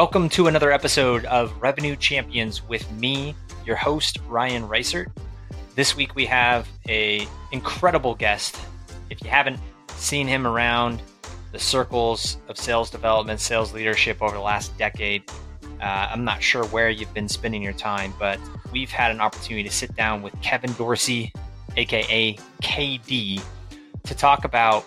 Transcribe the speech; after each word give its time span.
Welcome 0.00 0.30
to 0.30 0.46
another 0.46 0.72
episode 0.72 1.26
of 1.26 1.52
Revenue 1.60 1.94
Champions 1.94 2.66
with 2.66 2.90
me, 2.92 3.36
your 3.66 3.76
host 3.76 4.18
Ryan 4.28 4.66
Reisert. 4.66 5.12
This 5.74 5.94
week 5.94 6.14
we 6.14 6.24
have 6.24 6.66
a 6.88 7.28
incredible 7.52 8.14
guest. 8.14 8.56
If 9.10 9.22
you 9.22 9.28
haven't 9.28 9.60
seen 9.96 10.26
him 10.26 10.46
around 10.46 11.02
the 11.52 11.58
circles 11.58 12.38
of 12.48 12.56
sales 12.56 12.88
development, 12.88 13.40
sales 13.40 13.74
leadership 13.74 14.22
over 14.22 14.32
the 14.32 14.40
last 14.40 14.74
decade, 14.78 15.22
uh, 15.82 16.08
I'm 16.10 16.24
not 16.24 16.42
sure 16.42 16.64
where 16.68 16.88
you've 16.88 17.12
been 17.12 17.28
spending 17.28 17.62
your 17.62 17.74
time, 17.74 18.14
but 18.18 18.40
we've 18.72 18.90
had 18.90 19.10
an 19.10 19.20
opportunity 19.20 19.68
to 19.68 19.74
sit 19.74 19.94
down 19.96 20.22
with 20.22 20.32
Kevin 20.40 20.72
Dorsey, 20.72 21.30
aka 21.76 22.38
KD, 22.62 23.42
to 24.04 24.14
talk 24.14 24.46
about 24.46 24.86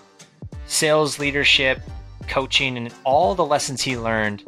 sales 0.66 1.20
leadership, 1.20 1.82
coaching, 2.28 2.78
and 2.78 2.92
all 3.04 3.36
the 3.36 3.46
lessons 3.46 3.84
he 3.84 3.96
learned 3.96 4.44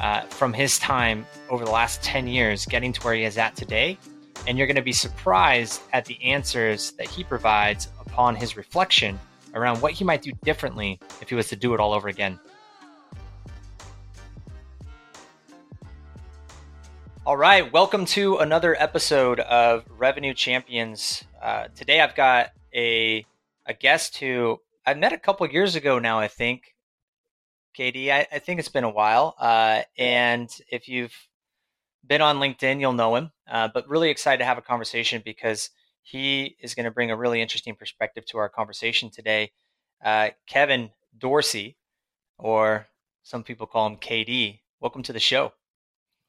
uh, 0.00 0.22
from 0.22 0.52
his 0.52 0.78
time 0.78 1.26
over 1.50 1.64
the 1.64 1.70
last 1.70 2.02
10 2.02 2.26
years, 2.26 2.64
getting 2.64 2.92
to 2.92 3.00
where 3.02 3.14
he 3.14 3.24
is 3.24 3.38
at 3.38 3.54
today. 3.54 3.98
And 4.46 4.56
you're 4.56 4.66
going 4.66 4.76
to 4.76 4.82
be 4.82 4.92
surprised 4.92 5.82
at 5.92 6.06
the 6.06 6.22
answers 6.24 6.92
that 6.92 7.06
he 7.06 7.22
provides 7.22 7.88
upon 8.00 8.34
his 8.34 8.56
reflection 8.56 9.18
around 9.54 9.82
what 9.82 9.92
he 9.92 10.04
might 10.04 10.22
do 10.22 10.32
differently 10.42 10.98
if 11.20 11.28
he 11.28 11.34
was 11.34 11.48
to 11.48 11.56
do 11.56 11.74
it 11.74 11.80
all 11.80 11.92
over 11.92 12.08
again. 12.08 12.38
All 17.26 17.36
right, 17.36 17.70
welcome 17.70 18.06
to 18.06 18.38
another 18.38 18.74
episode 18.80 19.40
of 19.40 19.84
Revenue 19.90 20.32
Champions. 20.32 21.22
Uh, 21.40 21.68
today 21.76 22.00
I've 22.00 22.14
got 22.14 22.52
a 22.74 23.26
a 23.66 23.74
guest 23.74 24.16
who 24.16 24.58
I 24.86 24.94
met 24.94 25.12
a 25.12 25.18
couple 25.18 25.46
years 25.46 25.76
ago 25.76 25.98
now, 25.98 26.18
I 26.18 26.28
think. 26.28 26.74
KD, 27.80 28.10
I, 28.10 28.26
I 28.30 28.38
think 28.38 28.60
it's 28.60 28.68
been 28.68 28.84
a 28.84 28.90
while. 28.90 29.34
Uh, 29.40 29.82
and 29.96 30.54
if 30.70 30.86
you've 30.86 31.14
been 32.06 32.20
on 32.20 32.36
LinkedIn, 32.36 32.78
you'll 32.78 32.92
know 32.92 33.16
him. 33.16 33.30
Uh, 33.50 33.68
but 33.72 33.88
really 33.88 34.10
excited 34.10 34.38
to 34.38 34.44
have 34.44 34.58
a 34.58 34.62
conversation 34.62 35.22
because 35.24 35.70
he 36.02 36.56
is 36.60 36.74
going 36.74 36.84
to 36.84 36.90
bring 36.90 37.10
a 37.10 37.16
really 37.16 37.40
interesting 37.40 37.74
perspective 37.74 38.26
to 38.26 38.38
our 38.38 38.50
conversation 38.50 39.08
today. 39.08 39.52
Uh, 40.04 40.28
Kevin 40.46 40.90
Dorsey, 41.16 41.78
or 42.38 42.86
some 43.22 43.42
people 43.42 43.66
call 43.66 43.86
him 43.86 43.96
KD, 43.96 44.60
welcome 44.80 45.02
to 45.04 45.14
the 45.14 45.20
show. 45.20 45.54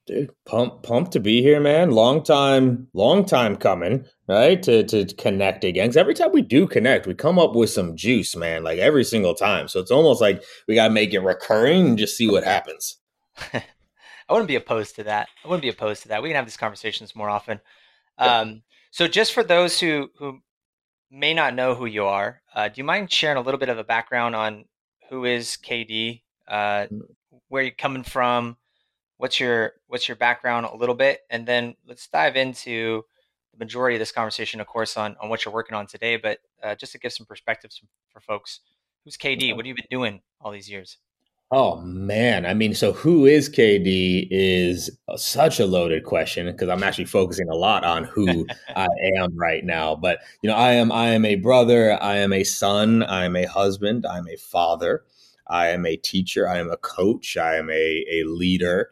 Dude, 0.08 0.32
pump, 0.46 0.82
pumped 0.82 1.12
to 1.12 1.20
be 1.20 1.42
here, 1.44 1.60
man. 1.60 1.92
Long 1.92 2.24
time, 2.24 2.88
long 2.94 3.24
time 3.24 3.56
coming, 3.56 4.06
right? 4.28 4.62
To 4.64 4.84
to 4.84 5.06
connect 5.16 5.64
again. 5.64 5.86
Because 5.86 5.98
every 5.98 6.16
time 6.16 6.32
we 6.32 6.42
do 6.42 6.68
connect, 6.68 7.06
we 7.06 7.14
come 7.14 7.38
up 7.38 7.54
with 7.54 7.70
some 7.70 7.96
juice, 7.96 8.36
man. 8.36 8.64
Like 8.64 8.80
every 8.80 9.04
single 9.04 9.36
time. 9.36 9.68
So 9.68 9.80
it's 9.80 9.92
almost 9.92 10.20
like 10.20 10.44
we 10.68 10.74
gotta 10.74 10.94
make 10.94 11.14
it 11.14 11.20
recurring 11.20 11.90
and 11.90 11.98
just 11.98 12.18
see 12.18 12.30
what 12.30 12.44
happens. 12.44 12.98
I 13.54 14.34
wouldn't 14.34 14.48
be 14.48 14.56
opposed 14.56 14.96
to 14.96 15.04
that. 15.04 15.28
I 15.44 15.48
wouldn't 15.48 15.62
be 15.62 15.70
opposed 15.70 16.04
to 16.04 16.08
that. 16.10 16.24
We 16.24 16.30
can 16.30 16.36
have 16.36 16.46
these 16.46 16.58
conversations 16.58 17.16
more 17.16 17.30
often. 17.30 17.60
Um, 18.18 18.64
so, 18.90 19.08
just 19.08 19.34
for 19.34 19.44
those 19.44 19.80
who 19.80 20.10
who 20.18 20.40
may 21.12 21.34
not 21.34 21.54
know 21.54 21.76
who 21.76 21.86
you 21.86 22.06
are, 22.06 22.42
uh, 22.56 22.70
do 22.70 22.76
you 22.78 22.84
mind 22.84 23.12
sharing 23.12 23.38
a 23.38 23.42
little 23.42 23.60
bit 23.60 23.70
of 23.70 23.78
a 23.78 23.84
background 23.84 24.36
on 24.36 24.66
who 25.10 25.26
is 25.26 25.58
KD, 25.64 26.22
uh, 26.48 26.88
mm. 26.92 27.02
where 27.50 27.64
you're 27.64 27.72
coming 27.72 28.04
from? 28.04 28.58
What's 29.22 29.40
your 29.40 29.74
what's 29.88 30.08
your 30.08 30.18
background 30.18 30.66
a 30.66 30.76
little 30.76 30.96
bit, 30.96 31.22
and 31.30 31.46
then 31.46 31.76
let's 31.88 32.08
dive 32.08 32.36
into 32.36 33.06
the 33.54 33.60
majority 33.60 33.96
of 33.96 34.00
this 34.00 34.12
conversation, 34.12 34.60
of 34.60 34.66
course, 34.66 34.98
on 34.98 35.16
on 35.22 35.30
what 35.30 35.46
you're 35.46 35.54
working 35.54 35.76
on 35.76 35.86
today. 35.86 36.18
But 36.18 36.40
uh, 36.64 36.74
just 36.74 36.92
to 36.94 37.00
give 37.00 37.14
some 37.14 37.28
perspectives 37.28 37.82
for 38.10 38.20
folks, 38.20 38.62
who's 39.04 39.18
KD? 39.18 39.56
What 39.56 39.66
have 39.66 39.68
you 39.68 39.76
been 39.76 39.86
doing 39.92 40.22
all 40.42 40.52
these 40.52 40.70
years? 40.70 40.98
Oh 41.52 41.82
man, 41.82 42.48
I 42.48 42.56
mean, 42.56 42.74
so 42.74 42.94
who 42.94 43.26
is 43.28 43.48
KD 43.48 44.28
is 44.32 44.90
such 45.18 45.60
a 45.60 45.66
loaded 45.66 46.04
question 46.04 46.48
because 46.48 46.70
I'm 46.70 46.82
actually 46.82 47.06
focusing 47.06 47.50
a 47.50 47.56
lot 47.56 47.84
on 47.84 48.06
who 48.06 48.48
I 48.76 48.88
am 49.18 49.38
right 49.38 49.64
now. 49.64 49.96
But 49.96 50.20
you 50.42 50.50
know, 50.50 50.56
I 50.56 50.72
am 50.72 50.92
I 50.92 51.10
am 51.10 51.26
a 51.26 51.36
brother, 51.36 52.02
I 52.02 52.18
am 52.18 52.34
a 52.34 52.44
son, 52.44 53.04
I 53.04 53.26
am 53.26 53.36
a 53.36 53.46
husband, 53.46 54.08
I 54.08 54.18
am 54.18 54.28
a 54.28 54.38
father, 54.38 55.04
I 55.46 55.68
am 55.68 55.86
a 55.86 55.98
teacher, 55.98 56.50
I 56.50 56.58
am 56.58 56.72
a 56.72 56.78
coach, 56.78 57.38
I 57.38 57.58
am 57.58 57.70
a 57.70 58.06
a 58.12 58.24
leader. 58.24 58.90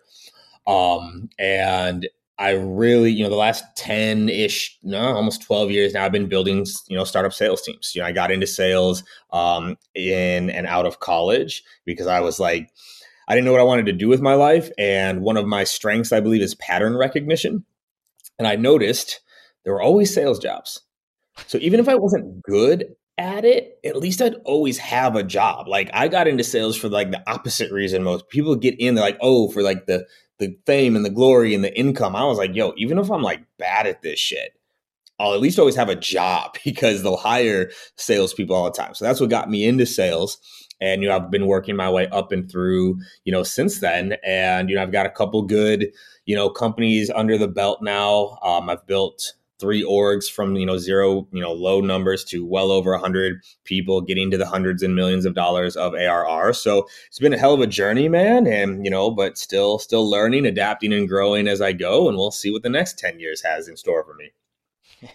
Um, 0.69 1.29
and 1.39 2.07
I 2.37 2.51
really, 2.51 3.11
you 3.11 3.23
know, 3.23 3.29
the 3.29 3.35
last 3.35 3.65
10 3.75 4.29
ish, 4.29 4.77
no, 4.83 4.99
almost 4.99 5.41
12 5.41 5.71
years 5.71 5.93
now, 5.93 6.05
I've 6.05 6.11
been 6.11 6.29
building, 6.29 6.65
you 6.87 6.95
know, 6.95 7.03
startup 7.03 7.33
sales 7.33 7.61
teams. 7.63 7.91
You 7.95 8.01
know, 8.01 8.07
I 8.07 8.11
got 8.11 8.31
into 8.31 8.47
sales 8.47 9.03
um, 9.33 9.77
in 9.95 10.49
and 10.51 10.67
out 10.67 10.85
of 10.85 10.99
college 10.99 11.63
because 11.85 12.07
I 12.07 12.21
was 12.21 12.39
like, 12.39 12.69
I 13.27 13.33
didn't 13.33 13.45
know 13.45 13.51
what 13.51 13.61
I 13.61 13.65
wanted 13.65 13.87
to 13.87 13.93
do 13.93 14.07
with 14.07 14.21
my 14.21 14.35
life. 14.35 14.69
And 14.77 15.21
one 15.21 15.37
of 15.37 15.47
my 15.47 15.63
strengths, 15.63 16.11
I 16.13 16.19
believe, 16.19 16.41
is 16.41 16.55
pattern 16.55 16.95
recognition. 16.95 17.65
And 18.37 18.47
I 18.47 18.55
noticed 18.55 19.21
there 19.63 19.73
were 19.73 19.81
always 19.81 20.13
sales 20.13 20.39
jobs. 20.39 20.81
So 21.47 21.57
even 21.57 21.79
if 21.79 21.89
I 21.89 21.95
wasn't 21.95 22.41
good 22.43 22.85
at 23.17 23.43
it, 23.43 23.79
at 23.83 23.97
least 23.97 24.21
I'd 24.21 24.35
always 24.45 24.77
have 24.77 25.15
a 25.15 25.23
job. 25.23 25.67
Like 25.67 25.89
I 25.93 26.07
got 26.07 26.27
into 26.27 26.43
sales 26.43 26.77
for 26.77 26.89
like 26.89 27.11
the 27.11 27.21
opposite 27.29 27.71
reason 27.71 28.03
most 28.03 28.29
people 28.29 28.55
get 28.55 28.79
in. 28.79 28.95
They're 28.95 29.03
like, 29.03 29.17
oh, 29.19 29.49
for 29.49 29.61
like 29.61 29.87
the 29.87 30.05
the 30.39 30.57
fame 30.65 30.95
and 30.95 31.05
the 31.05 31.09
glory 31.09 31.53
and 31.53 31.63
the 31.63 31.77
income. 31.77 32.15
I 32.15 32.23
was 32.23 32.37
like, 32.37 32.55
yo, 32.55 32.73
even 32.77 32.97
if 32.97 33.11
I'm 33.11 33.21
like 33.21 33.41
bad 33.57 33.85
at 33.85 34.01
this 34.01 34.19
shit, 34.19 34.53
I'll 35.19 35.33
at 35.33 35.41
least 35.41 35.59
always 35.59 35.75
have 35.75 35.89
a 35.89 35.95
job 35.95 36.57
because 36.65 37.03
they'll 37.03 37.17
hire 37.17 37.71
salespeople 37.97 38.55
all 38.55 38.65
the 38.65 38.71
time. 38.71 38.95
So 38.95 39.05
that's 39.05 39.19
what 39.19 39.29
got 39.29 39.49
me 39.49 39.65
into 39.65 39.85
sales. 39.85 40.37
And 40.81 41.01
you 41.01 41.09
know, 41.09 41.17
I've 41.17 41.29
been 41.29 41.47
working 41.47 41.75
my 41.75 41.89
way 41.89 42.07
up 42.07 42.31
and 42.31 42.49
through, 42.49 42.99
you 43.25 43.33
know, 43.33 43.43
since 43.43 43.81
then. 43.81 44.15
And 44.25 44.69
you 44.69 44.75
know, 44.75 44.81
I've 44.81 44.93
got 44.93 45.05
a 45.05 45.11
couple 45.11 45.41
good, 45.41 45.87
you 46.25 46.35
know, 46.35 46.49
companies 46.49 47.09
under 47.09 47.37
the 47.37 47.49
belt 47.49 47.81
now. 47.81 48.37
Um, 48.41 48.69
I've 48.69 48.87
built 48.87 49.33
three 49.59 49.83
orgs 49.83 50.29
from 50.31 50.55
you 50.55 50.65
know 50.65 50.77
zero 50.77 51.27
you 51.31 51.41
know 51.41 51.51
low 51.51 51.81
numbers 51.81 52.23
to 52.23 52.45
well 52.45 52.71
over 52.71 52.91
100 52.91 53.41
people 53.65 54.01
getting 54.01 54.31
to 54.31 54.37
the 54.37 54.45
hundreds 54.45 54.81
and 54.83 54.95
millions 54.95 55.25
of 55.25 55.33
dollars 55.33 55.75
of 55.75 55.93
arr 55.93 56.53
so 56.53 56.87
it's 57.07 57.19
been 57.19 57.33
a 57.33 57.37
hell 57.37 57.53
of 57.53 57.61
a 57.61 57.67
journey 57.67 58.09
man 58.09 58.47
and 58.47 58.85
you 58.85 58.91
know 58.91 59.11
but 59.11 59.37
still 59.37 59.77
still 59.79 60.09
learning 60.09 60.45
adapting 60.45 60.93
and 60.93 61.07
growing 61.07 61.47
as 61.47 61.61
i 61.61 61.71
go 61.71 62.07
and 62.07 62.17
we'll 62.17 62.31
see 62.31 62.51
what 62.51 62.63
the 62.63 62.69
next 62.69 62.97
10 62.97 63.19
years 63.19 63.41
has 63.41 63.67
in 63.67 63.77
store 63.77 64.03
for 64.03 64.15
me. 64.15 64.31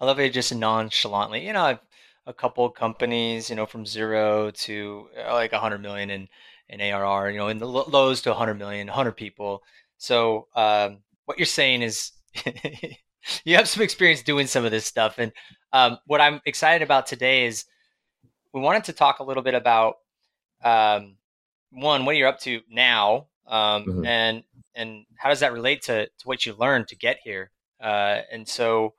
I 0.00 0.04
love 0.04 0.20
it 0.20 0.32
just 0.32 0.54
nonchalantly 0.54 1.46
you 1.46 1.52
know 1.52 1.62
I've 1.62 1.80
a 2.26 2.32
couple 2.32 2.68
companies 2.70 3.50
you 3.50 3.56
know 3.56 3.66
from 3.66 3.84
zero 3.84 4.50
to 4.50 5.08
uh, 5.18 5.32
like 5.32 5.52
100 5.52 5.78
million 5.78 6.10
in 6.10 6.28
in 6.68 6.80
arr 6.80 7.30
you 7.30 7.38
know 7.38 7.48
in 7.48 7.58
the 7.58 7.66
lows 7.66 8.22
to 8.22 8.30
100 8.30 8.54
million 8.54 8.86
100 8.86 9.12
people. 9.12 9.62
So 9.98 10.48
um, 10.54 10.98
what 11.26 11.38
you're 11.38 11.46
saying 11.46 11.82
is 11.82 12.12
you 13.44 13.56
have 13.56 13.68
some 13.68 13.82
experience 13.82 14.22
doing 14.22 14.46
some 14.46 14.64
of 14.64 14.70
this 14.70 14.86
stuff. 14.86 15.18
And 15.18 15.32
um, 15.72 15.98
what 16.06 16.20
I'm 16.20 16.40
excited 16.46 16.82
about 16.82 17.06
today 17.06 17.46
is 17.46 17.64
we 18.52 18.60
wanted 18.60 18.84
to 18.84 18.92
talk 18.92 19.18
a 19.18 19.24
little 19.24 19.42
bit 19.42 19.54
about 19.54 19.96
um, 20.62 21.16
one, 21.70 22.04
what 22.04 22.14
are 22.14 22.18
you're 22.18 22.28
up 22.28 22.40
to 22.40 22.60
now, 22.70 23.26
um, 23.46 23.84
mm-hmm. 23.84 24.04
and 24.04 24.42
and 24.74 25.04
how 25.16 25.28
does 25.28 25.40
that 25.40 25.52
relate 25.52 25.82
to, 25.82 26.06
to 26.06 26.24
what 26.24 26.46
you 26.46 26.54
learned 26.54 26.88
to 26.88 26.96
get 26.96 27.18
here? 27.22 27.50
Uh, 27.80 28.20
and 28.30 28.48
so, 28.48 28.94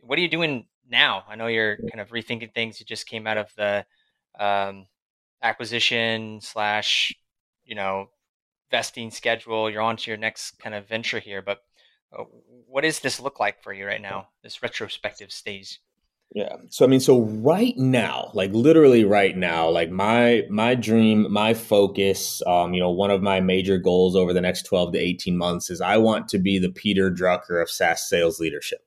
what 0.00 0.18
are 0.18 0.22
you 0.22 0.28
doing 0.28 0.66
now? 0.88 1.24
I 1.28 1.36
know 1.36 1.46
you're 1.46 1.76
kind 1.76 2.00
of 2.00 2.10
rethinking 2.10 2.54
things. 2.54 2.80
You 2.80 2.86
just 2.86 3.06
came 3.06 3.26
out 3.26 3.38
of 3.38 3.52
the 3.56 3.84
um, 4.38 4.86
acquisition 5.42 6.40
slash, 6.40 7.12
you 7.64 7.74
know, 7.74 8.08
vesting 8.70 9.10
schedule. 9.10 9.68
You're 9.68 9.82
on 9.82 9.96
to 9.96 10.10
your 10.10 10.18
next 10.18 10.58
kind 10.58 10.74
of 10.74 10.86
venture 10.86 11.18
here, 11.18 11.42
but 11.42 11.62
what 12.66 12.82
does 12.82 13.00
this 13.00 13.20
look 13.20 13.40
like 13.40 13.62
for 13.62 13.72
you 13.72 13.86
right 13.86 14.00
now? 14.00 14.28
This 14.42 14.62
retrospective 14.62 15.32
stage. 15.32 15.80
Yeah. 16.34 16.56
So 16.68 16.84
I 16.84 16.88
mean, 16.88 17.00
so 17.00 17.22
right 17.22 17.76
now, 17.76 18.30
like 18.34 18.52
literally 18.52 19.04
right 19.04 19.34
now, 19.34 19.70
like 19.70 19.90
my 19.90 20.44
my 20.50 20.74
dream, 20.74 21.32
my 21.32 21.54
focus, 21.54 22.42
um, 22.46 22.74
you 22.74 22.80
know, 22.80 22.90
one 22.90 23.10
of 23.10 23.22
my 23.22 23.40
major 23.40 23.78
goals 23.78 24.14
over 24.14 24.34
the 24.34 24.40
next 24.40 24.64
12 24.64 24.92
to 24.92 24.98
18 24.98 25.38
months 25.38 25.70
is 25.70 25.80
I 25.80 25.96
want 25.96 26.28
to 26.28 26.38
be 26.38 26.58
the 26.58 26.68
Peter 26.68 27.10
Drucker 27.10 27.62
of 27.62 27.70
SaaS 27.70 28.06
sales 28.06 28.38
leadership. 28.40 28.80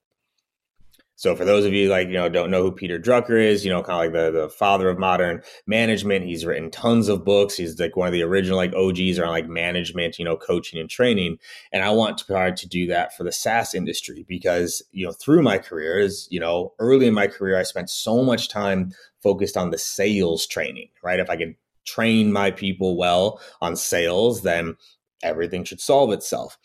So 1.21 1.35
for 1.35 1.45
those 1.45 1.65
of 1.65 1.73
you 1.73 1.87
like 1.87 2.07
you 2.07 2.15
know 2.15 2.29
don't 2.29 2.49
know 2.49 2.63
who 2.63 2.71
Peter 2.71 2.97
Drucker 2.97 3.39
is, 3.39 3.63
you 3.63 3.69
know 3.69 3.83
kind 3.83 4.07
of 4.07 4.11
like 4.11 4.33
the 4.33 4.41
the 4.41 4.49
father 4.49 4.89
of 4.89 4.97
modern 4.97 5.43
management. 5.67 6.25
He's 6.25 6.47
written 6.47 6.71
tons 6.71 7.09
of 7.09 7.23
books. 7.23 7.57
He's 7.57 7.79
like 7.79 7.95
one 7.95 8.07
of 8.07 8.11
the 8.11 8.23
original 8.23 8.57
like 8.57 8.73
OGs 8.73 9.19
around 9.19 9.29
like 9.29 9.47
management, 9.47 10.17
you 10.17 10.25
know, 10.25 10.35
coaching 10.35 10.79
and 10.79 10.89
training. 10.89 11.37
And 11.71 11.83
I 11.83 11.91
want 11.91 12.17
to 12.17 12.25
try 12.25 12.49
to 12.49 12.67
do 12.67 12.87
that 12.87 13.15
for 13.15 13.23
the 13.23 13.31
SaaS 13.31 13.75
industry 13.75 14.25
because 14.27 14.81
you 14.93 15.05
know 15.05 15.11
through 15.11 15.43
my 15.43 15.59
career 15.59 15.99
is 15.99 16.27
you 16.31 16.39
know 16.39 16.73
early 16.79 17.05
in 17.05 17.13
my 17.13 17.27
career 17.27 17.55
I 17.55 17.63
spent 17.63 17.91
so 17.91 18.23
much 18.23 18.49
time 18.49 18.91
focused 19.21 19.55
on 19.55 19.69
the 19.69 19.77
sales 19.77 20.47
training. 20.47 20.89
Right, 21.03 21.19
if 21.19 21.29
I 21.29 21.37
could 21.37 21.53
train 21.85 22.33
my 22.33 22.49
people 22.49 22.97
well 22.97 23.39
on 23.61 23.75
sales, 23.75 24.41
then 24.41 24.75
everything 25.21 25.65
should 25.65 25.81
solve 25.81 26.11
itself. 26.11 26.57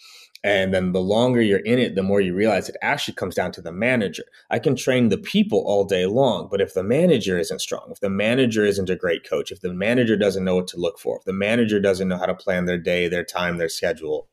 And 0.45 0.73
then 0.73 0.93
the 0.93 1.01
longer 1.01 1.41
you're 1.41 1.59
in 1.61 1.79
it, 1.79 1.95
the 1.95 2.03
more 2.03 2.21
you 2.21 2.35
realize 2.35 2.69
it 2.69 2.77
actually 2.83 3.15
comes 3.15 3.35
down 3.35 3.53
to 3.53 3.61
the 3.61 3.73
manager. 3.73 4.25
I 4.51 4.59
can 4.59 4.77
train 4.77 5.09
the 5.09 5.19
people 5.19 5.65
all 5.67 5.85
day 5.85 6.07
long, 6.07 6.49
but 6.51 6.61
if 6.61 6.75
the 6.75 6.85
manager 6.85 7.39
isn't 7.39 7.61
strong, 7.61 7.89
if 7.91 8.01
the 8.01 8.11
manager 8.11 8.65
isn't 8.65 8.91
a 8.91 8.97
great 8.97 9.29
coach, 9.29 9.51
if 9.51 9.61
the 9.61 9.73
manager 9.73 10.17
doesn't 10.17 10.45
know 10.45 10.57
what 10.57 10.69
to 10.69 10.77
look 10.77 10.99
for, 10.99 11.19
if 11.19 11.25
the 11.25 11.33
manager 11.33 11.81
doesn't 11.81 12.09
know 12.09 12.19
how 12.19 12.27
to 12.27 12.35
plan 12.35 12.67
their 12.67 12.79
day, 12.79 13.09
their 13.09 13.25
time, 13.25 13.57
their 13.59 13.69
schedule, 13.69 14.29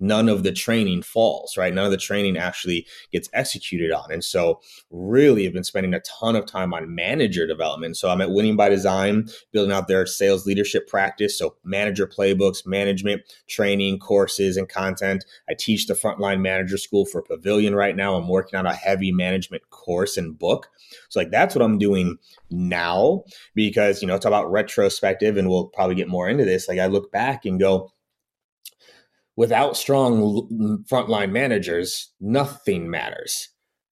none 0.00 0.28
of 0.28 0.42
the 0.42 0.52
training 0.52 1.02
falls, 1.02 1.56
right? 1.56 1.74
None 1.74 1.84
of 1.84 1.90
the 1.90 1.96
training 1.96 2.36
actually 2.36 2.86
gets 3.12 3.28
executed 3.32 3.92
on. 3.92 4.12
And 4.12 4.24
so, 4.24 4.60
really, 4.90 5.44
have 5.44 5.52
been 5.52 5.64
spending 5.64 5.94
a 5.94 6.00
ton 6.00 6.36
of 6.36 6.46
time 6.46 6.72
on 6.72 6.94
manager 6.94 7.46
development. 7.46 7.96
So, 7.96 8.08
I'm 8.08 8.20
at 8.20 8.30
Winning 8.30 8.56
by 8.56 8.68
Design, 8.68 9.28
building 9.52 9.72
out 9.72 9.88
their 9.88 10.06
sales 10.06 10.46
leadership 10.46 10.88
practice. 10.88 11.38
So, 11.38 11.56
manager 11.64 12.06
playbooks, 12.06 12.66
management 12.66 13.22
training, 13.48 13.98
courses, 13.98 14.56
and 14.56 14.68
content. 14.68 15.24
I 15.48 15.54
teach 15.54 15.86
the 15.86 15.94
Frontline 15.94 16.40
Manager 16.40 16.78
School 16.78 17.04
for 17.04 17.22
Pavilion 17.22 17.74
right 17.74 17.96
now. 17.96 18.14
I'm 18.14 18.28
working 18.28 18.58
on 18.58 18.66
a 18.66 18.74
heavy 18.74 19.12
management 19.12 19.68
course 19.70 20.16
and 20.16 20.38
book. 20.38 20.68
So, 21.08 21.20
like, 21.20 21.30
that's 21.30 21.54
what 21.54 21.62
I'm 21.62 21.78
doing 21.78 22.18
now 22.50 23.24
because, 23.54 24.00
you 24.00 24.08
know, 24.08 24.14
it's 24.14 24.26
about 24.26 24.50
retrospective, 24.50 25.36
and 25.36 25.48
we'll 25.48 25.66
probably 25.66 25.94
get 25.94 26.08
more 26.08 26.28
into 26.28 26.44
this. 26.44 26.68
Like, 26.68 26.78
I 26.78 26.86
look 26.86 27.10
back 27.12 27.44
and 27.44 27.58
go, 27.58 27.92
without 29.38 29.76
strong 29.76 30.84
frontline 30.90 31.30
managers, 31.30 32.12
nothing 32.20 32.90
matters. 32.90 33.50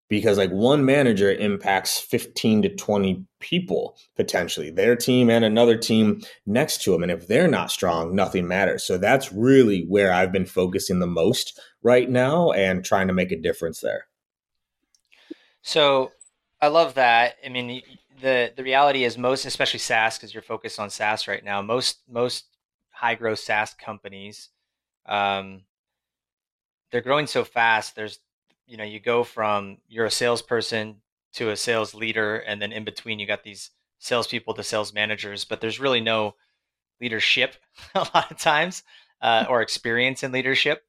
Because 0.09 0.39
like 0.39 0.49
one 0.49 0.85
manager 0.85 1.31
impacts 1.31 1.99
15 1.99 2.63
to 2.63 2.69
20 2.75 3.23
people 3.39 3.95
potentially. 4.15 4.71
Their 4.71 4.95
team 4.95 5.29
and 5.29 5.45
another 5.45 5.77
team 5.77 6.23
next 6.47 6.81
to 6.83 6.91
them 6.91 7.03
and 7.03 7.11
if 7.11 7.27
they're 7.27 7.47
not 7.47 7.69
strong 7.69 8.15
nothing 8.15 8.47
matters. 8.47 8.83
So 8.83 8.97
that's 8.97 9.31
really 9.31 9.85
where 9.87 10.11
i've 10.11 10.31
been 10.31 10.47
focusing 10.47 10.97
the 10.97 11.07
most 11.07 11.59
right 11.83 12.09
now 12.09 12.51
and 12.51 12.83
trying 12.83 13.07
to 13.07 13.13
make 13.13 13.31
a 13.31 13.39
difference 13.39 13.81
there. 13.81 14.07
So 15.61 16.11
i 16.59 16.69
love 16.69 16.95
that. 16.95 17.35
I 17.45 17.49
mean 17.49 17.83
the 18.19 18.51
the 18.55 18.63
reality 18.63 19.03
is 19.03 19.15
most 19.15 19.45
especially 19.45 19.79
saas 19.79 20.17
because 20.17 20.33
you're 20.33 20.41
focused 20.41 20.79
on 20.79 20.89
saas 20.89 21.27
right 21.27 21.43
now 21.43 21.61
most 21.61 21.99
most 22.09 22.45
high 22.89 23.13
growth 23.13 23.39
saas 23.39 23.75
companies 23.75 24.49
um, 25.05 25.61
they're 26.91 27.01
growing 27.01 27.27
so 27.27 27.43
fast. 27.43 27.95
There's, 27.95 28.19
you 28.67 28.77
know, 28.77 28.83
you 28.83 28.99
go 28.99 29.23
from 29.23 29.77
you're 29.87 30.05
a 30.05 30.11
salesperson 30.11 30.97
to 31.33 31.49
a 31.49 31.57
sales 31.57 31.93
leader, 31.93 32.37
and 32.37 32.61
then 32.61 32.71
in 32.71 32.83
between 32.83 33.19
you 33.19 33.27
got 33.27 33.43
these 33.43 33.71
salespeople 33.99 34.53
to 34.53 34.63
sales 34.63 34.93
managers, 34.93 35.45
but 35.45 35.61
there's 35.61 35.79
really 35.79 36.01
no 36.01 36.35
leadership 37.01 37.55
a 37.95 38.07
lot 38.13 38.31
of 38.31 38.37
times 38.37 38.83
uh, 39.21 39.45
or 39.49 39.61
experience 39.61 40.23
in 40.23 40.31
leadership. 40.31 40.83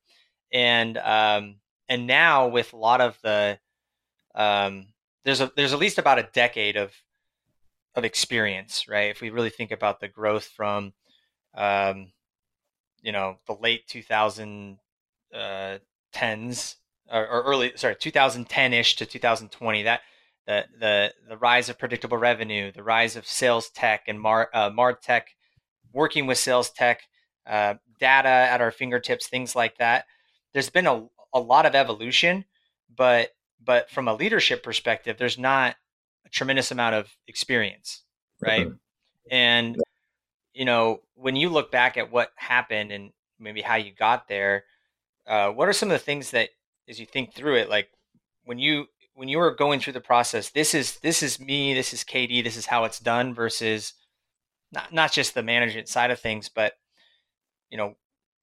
And 0.53 0.97
um, 0.99 1.57
and 1.89 2.07
now 2.07 2.49
with 2.49 2.73
a 2.73 2.77
lot 2.77 3.01
of 3.01 3.19
the 3.23 3.59
um, 4.35 4.87
there's 5.25 5.41
a 5.41 5.51
there's 5.57 5.73
at 5.73 5.79
least 5.79 5.99
about 5.99 6.19
a 6.19 6.29
decade 6.33 6.77
of 6.77 6.93
of 7.95 8.05
experience, 8.05 8.89
right? 8.89 9.11
If 9.11 9.21
we 9.21 9.31
really 9.31 9.51
think 9.51 9.71
about 9.71 10.01
the 10.01 10.09
growth 10.09 10.45
from 10.45 10.93
um, 11.55 12.13
you 13.03 13.13
know 13.13 13.37
the 13.47 13.55
late 13.55 13.87
2010s 13.87 14.79
uh, 15.35 15.79
or, 17.13 17.29
or 17.29 17.43
early 17.43 17.73
sorry 17.77 17.95
2010ish 17.95 18.97
to 18.97 19.07
2020 19.07 19.83
that 19.85 20.01
the 20.47 20.65
the 20.79 21.15
the 21.29 21.37
rise 21.37 21.69
of 21.69 21.79
predictable 21.79 22.17
revenue, 22.17 22.73
the 22.73 22.83
rise 22.83 23.17
of 23.17 23.27
sales 23.27 23.69
tech 23.71 24.05
and 24.07 24.21
mar 24.21 24.49
uh, 24.55 24.71
martech, 24.71 25.23
working 25.93 26.27
with 26.27 26.39
sales 26.39 26.71
tech, 26.71 27.03
uh, 27.47 27.75
data 27.99 28.29
at 28.29 28.61
our 28.61 28.71
fingertips, 28.71 29.27
things 29.27 29.55
like 29.57 29.77
that. 29.79 30.07
There's 30.53 30.71
been 30.71 30.87
a 30.87 31.07
a 31.35 31.41
lot 31.41 31.67
of 31.67 31.75
evolution, 31.75 32.45
but 32.95 33.31
but 33.63 33.91
from 33.91 34.09
a 34.09 34.15
leadership 34.15 34.63
perspective, 34.63 35.17
there's 35.19 35.39
not 35.39 35.77
a 36.25 36.29
tremendous 36.29 36.71
amount 36.71 36.95
of 36.95 37.11
experience, 37.27 38.03
right? 38.41 38.69
Mm-hmm. 38.69 38.77
And 39.31 39.77
you 40.57 40.65
know, 40.65 41.03
when 41.15 41.37
you 41.37 41.51
look 41.51 41.71
back 41.71 41.99
at 41.99 42.11
what 42.11 42.31
happened 42.37 42.91
and 42.91 43.13
maybe 43.39 43.61
how 43.61 43.77
you 43.77 43.93
got 43.93 44.27
there, 44.27 44.65
uh, 45.27 45.51
what 45.51 45.69
are 45.69 45.75
some 45.75 45.91
of 45.91 45.93
the 45.93 46.05
things 46.05 46.31
that, 46.31 46.49
as 46.89 46.99
you 46.99 47.05
think 47.05 47.35
through 47.35 47.57
it, 47.57 47.69
like 47.69 47.91
when 48.45 48.59
you 48.59 48.87
when 49.15 49.29
you 49.29 49.39
were 49.39 49.55
going 49.55 49.81
through 49.81 49.93
the 49.93 50.01
process, 50.01 50.51
this 50.51 50.75
is 50.75 50.99
this 51.01 51.23
is 51.23 51.39
me, 51.39 51.75
this 51.75 51.93
is 51.93 52.05
KD, 52.05 52.43
this 52.43 52.57
is 52.57 52.67
how 52.67 52.85
it's 52.85 53.01
done, 53.01 53.35
versus 53.35 53.93
not 54.73 54.93
not 54.95 55.13
just 55.13 55.35
the 55.35 55.43
management 55.43 55.89
side 55.89 56.11
of 56.11 56.21
things, 56.21 56.49
but 56.49 56.73
you 57.71 57.77
know, 57.77 57.95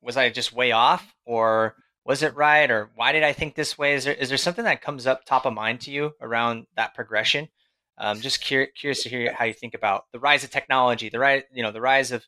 was 0.01 0.16
I 0.16 0.30
just 0.30 0.54
way 0.54 0.71
off, 0.71 1.16
or 1.25 1.75
was 2.06 2.21
it 2.21 2.36
right, 2.36 2.69
or 2.69 2.92
why 2.95 3.12
did 3.12 3.24
I 3.24 3.33
think 3.33 3.56
this 3.56 3.75
way? 3.77 3.95
Is 3.95 4.04
there 4.04 4.13
is 4.13 4.30
there 4.30 4.38
something 4.38 4.66
that 4.66 4.83
comes 4.83 5.07
up 5.07 5.25
top 5.25 5.45
of 5.48 5.54
mind 5.54 5.81
to 5.81 5.92
you 5.92 6.13
around 6.21 6.68
that 6.75 6.94
progression? 6.94 7.50
Um, 7.98 8.19
just 8.22 8.42
curious, 8.42 8.72
curious 8.75 9.04
to 9.04 9.10
hear 9.10 9.34
how 9.34 9.45
you 9.45 9.54
think 9.54 9.74
about 9.74 10.06
the 10.12 10.19
rise 10.19 10.44
of 10.44 10.50
technology, 10.50 11.10
the 11.10 11.19
rise, 11.19 11.44
you 11.54 11.62
know, 11.62 11.72
the 11.72 11.81
rise 11.81 12.12
of, 12.12 12.25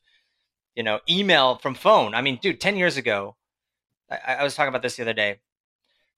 you 0.74 0.82
know, 0.82 1.00
email 1.08 1.56
from 1.56 1.74
phone. 1.74 2.14
I 2.14 2.22
mean, 2.22 2.38
dude, 2.40 2.60
ten 2.60 2.76
years 2.76 2.96
ago, 2.96 3.36
I, 4.10 4.36
I 4.36 4.44
was 4.44 4.54
talking 4.54 4.68
about 4.68 4.82
this 4.82 4.96
the 4.96 5.02
other 5.02 5.12
day. 5.12 5.40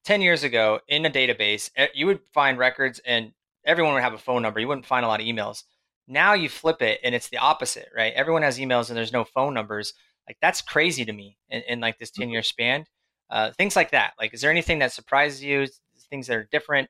Ten 0.05 0.21
years 0.21 0.45
ago, 0.45 0.81
in 0.89 1.07
a 1.07 1.11
database, 1.11 1.71
you 1.95 2.07
would 2.07 2.21
find 2.33 2.59
records, 2.59 3.01
and 3.05 3.33
everyone 3.65 3.95
would 3.95 4.03
have 4.03 4.15
a 4.15 4.19
phone 4.19 4.43
number. 4.43 4.61
You 4.61 4.69
wouldn't 4.69 4.87
find 4.87 5.05
a 5.05 5.09
lot 5.09 5.21
of 5.21 5.27
emails. 5.27 5.65
Now 6.07 6.35
you 6.35 6.49
flip 6.49 6.83
it, 6.83 7.01
and 7.03 7.15
it's 7.15 7.29
the 7.29 7.39
opposite, 7.39 7.89
right? 7.97 8.13
Everyone 8.15 8.43
has 8.43 8.59
emails, 8.59 8.89
and 8.89 8.97
there's 8.97 9.13
no 9.13 9.25
phone 9.25 9.55
numbers. 9.55 9.95
Like 10.27 10.37
that's 10.43 10.61
crazy 10.61 11.05
to 11.05 11.13
me 11.13 11.39
in, 11.49 11.63
in 11.69 11.81
like 11.81 11.99
this 11.99 12.11
ten 12.11 12.31
year 12.31 12.43
span. 12.43 12.85
Uh, 13.31 13.51
things 13.53 13.77
like 13.77 13.91
that. 13.91 14.13
Like, 14.19 14.33
is 14.35 14.41
there 14.41 14.51
anything 14.51 14.79
that 14.79 14.93
surprises 14.93 15.43
you? 15.43 15.67
Things 16.11 16.27
that 16.29 16.37
are 16.37 16.49
different? 16.51 16.89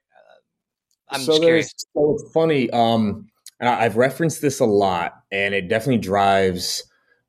I'm 1.10 1.20
so 1.20 1.38
there's 1.38 1.72
so 1.94 2.14
it's 2.14 2.32
funny. 2.32 2.70
Um, 2.70 3.28
and 3.60 3.68
I've 3.68 3.96
referenced 3.96 4.40
this 4.40 4.60
a 4.60 4.66
lot, 4.66 5.14
and 5.32 5.54
it 5.54 5.68
definitely 5.68 5.98
drives 5.98 6.84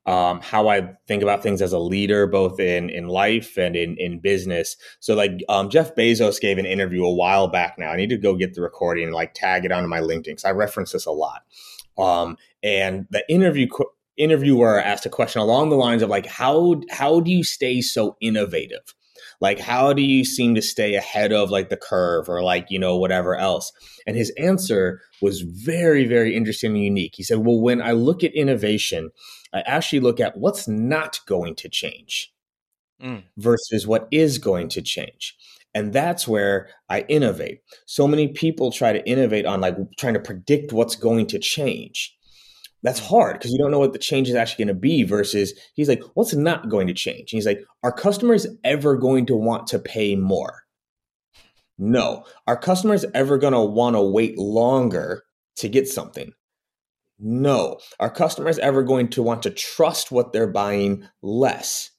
um, 0.06 0.40
how 0.40 0.68
I 0.68 0.94
think 1.06 1.22
about 1.22 1.42
things 1.42 1.60
as 1.60 1.72
a 1.72 1.78
leader, 1.78 2.26
both 2.26 2.58
in 2.58 2.90
in 2.90 3.08
life 3.08 3.56
and 3.56 3.76
in 3.76 3.96
in 3.98 4.20
business. 4.20 4.76
So, 5.00 5.14
like 5.14 5.32
um, 5.48 5.70
Jeff 5.70 5.94
Bezos 5.94 6.40
gave 6.40 6.58
an 6.58 6.66
interview 6.66 7.04
a 7.04 7.14
while 7.14 7.48
back. 7.48 7.76
Now 7.78 7.90
I 7.90 7.96
need 7.96 8.10
to 8.10 8.16
go 8.16 8.34
get 8.34 8.54
the 8.54 8.62
recording 8.62 9.04
and 9.04 9.14
like 9.14 9.34
tag 9.34 9.64
it 9.64 9.72
onto 9.72 9.88
my 9.88 10.00
LinkedIn 10.00 10.24
because 10.24 10.44
I 10.44 10.50
reference 10.50 10.92
this 10.92 11.06
a 11.06 11.12
lot. 11.12 11.42
Um, 11.98 12.36
and 12.62 13.06
the 13.10 13.24
interview 13.28 13.68
interviewer 14.16 14.80
asked 14.80 15.06
a 15.06 15.10
question 15.10 15.40
along 15.40 15.70
the 15.70 15.76
lines 15.76 16.02
of 16.02 16.08
like, 16.08 16.26
how 16.26 16.80
how 16.90 17.20
do 17.20 17.30
you 17.30 17.44
stay 17.44 17.80
so 17.80 18.16
innovative? 18.20 18.94
Like, 19.40 19.58
how 19.58 19.92
do 19.92 20.02
you 20.02 20.24
seem 20.24 20.54
to 20.54 20.62
stay 20.62 20.94
ahead 20.94 21.32
of 21.32 21.50
like 21.50 21.70
the 21.70 21.76
curve 21.76 22.28
or 22.28 22.42
like, 22.42 22.66
you 22.68 22.78
know, 22.78 22.96
whatever 22.96 23.36
else? 23.36 23.72
And 24.06 24.16
his 24.16 24.30
answer 24.38 25.00
was 25.22 25.40
very, 25.40 26.06
very 26.06 26.36
interesting 26.36 26.74
and 26.74 26.84
unique. 26.84 27.14
He 27.16 27.22
said, 27.22 27.38
Well, 27.38 27.60
when 27.60 27.80
I 27.80 27.92
look 27.92 28.22
at 28.22 28.34
innovation, 28.34 29.10
I 29.52 29.60
actually 29.62 30.00
look 30.00 30.20
at 30.20 30.36
what's 30.36 30.68
not 30.68 31.20
going 31.26 31.54
to 31.56 31.68
change 31.68 32.32
mm. 33.02 33.22
versus 33.38 33.86
what 33.86 34.08
is 34.10 34.38
going 34.38 34.68
to 34.70 34.82
change. 34.82 35.36
And 35.74 35.92
that's 35.92 36.26
where 36.26 36.68
I 36.88 37.02
innovate. 37.02 37.60
So 37.86 38.06
many 38.08 38.28
people 38.28 38.72
try 38.72 38.92
to 38.92 39.08
innovate 39.08 39.46
on 39.46 39.60
like 39.60 39.76
trying 39.98 40.14
to 40.14 40.20
predict 40.20 40.72
what's 40.72 40.96
going 40.96 41.26
to 41.28 41.38
change 41.38 42.14
that's 42.82 43.00
mm-hmm. 43.00 43.14
hard 43.14 43.34
because 43.34 43.52
you 43.52 43.58
don't 43.58 43.70
know 43.70 43.78
what 43.78 43.92
the 43.92 43.98
change 43.98 44.28
is 44.28 44.34
actually 44.34 44.64
going 44.64 44.74
to 44.74 44.80
be 44.80 45.04
versus 45.04 45.52
he's 45.74 45.88
like 45.88 46.02
what's 46.14 46.34
not 46.34 46.68
going 46.68 46.86
to 46.86 46.94
change? 46.94 47.32
And 47.32 47.38
he's 47.38 47.46
like 47.46 47.62
are 47.82 47.92
customers 47.92 48.46
ever 48.64 48.96
going 48.96 49.26
to 49.26 49.36
want 49.36 49.66
to 49.68 49.78
pay 49.78 50.16
more? 50.16 50.64
No. 51.78 52.24
Are 52.46 52.58
customers 52.58 53.04
ever 53.14 53.38
going 53.38 53.54
to 53.54 53.60
want 53.60 53.96
to 53.96 54.02
wait 54.02 54.38
longer 54.38 55.24
to 55.56 55.68
get 55.68 55.88
something? 55.88 56.32
No. 57.18 57.78
Are 57.98 58.10
customers 58.10 58.58
ever 58.58 58.82
going 58.82 59.08
to 59.10 59.22
want 59.22 59.42
to 59.44 59.50
trust 59.50 60.12
what 60.12 60.32
they're 60.32 60.46
buying 60.46 61.08
less? 61.22 61.90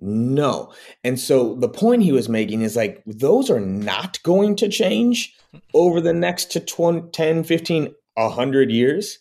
No. 0.00 0.72
And 1.02 1.18
so 1.18 1.56
the 1.56 1.68
point 1.68 2.02
he 2.02 2.12
was 2.12 2.28
making 2.28 2.62
is 2.62 2.76
like 2.76 3.02
those 3.04 3.50
are 3.50 3.60
not 3.60 4.22
going 4.22 4.54
to 4.56 4.68
change 4.68 5.34
over 5.74 6.00
the 6.00 6.12
next 6.12 6.52
to 6.52 6.60
20, 6.60 7.10
10 7.10 7.44
15 7.44 7.94
100 8.14 8.70
years 8.70 9.18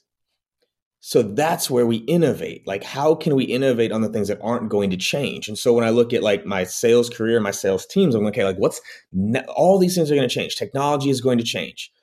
so 1.07 1.21
that's 1.21 1.69
where 1.69 1.87
we 1.87 1.99
innovate. 1.99 2.67
Like, 2.67 2.83
how 2.83 3.15
can 3.15 3.33
we 3.33 3.45
innovate 3.45 3.93
on 3.93 4.01
the 4.01 4.09
things 4.09 4.27
that 4.27 4.41
aren't 4.41 4.67
going 4.67 4.89
to 4.89 4.97
change? 4.97 5.47
And 5.47 5.57
so 5.57 5.71
when 5.71 5.85
I 5.85 5.89
look 5.89 6.11
at 6.11 6.21
like 6.21 6.45
my 6.45 6.65
sales 6.65 7.09
career, 7.09 7.39
my 7.39 7.51
sales 7.51 7.85
teams, 7.85 8.13
I'm 8.13 8.25
like, 8.25 8.33
okay, 8.33 8.43
like 8.43 8.57
what's 8.57 8.81
ne- 9.13 9.45
all 9.55 9.79
these 9.79 9.95
things 9.95 10.11
are 10.11 10.15
going 10.15 10.27
to 10.27 10.35
change. 10.35 10.57
Technology 10.57 11.09
is 11.09 11.21
going 11.21 11.37
to 11.37 11.45
change. 11.45 11.93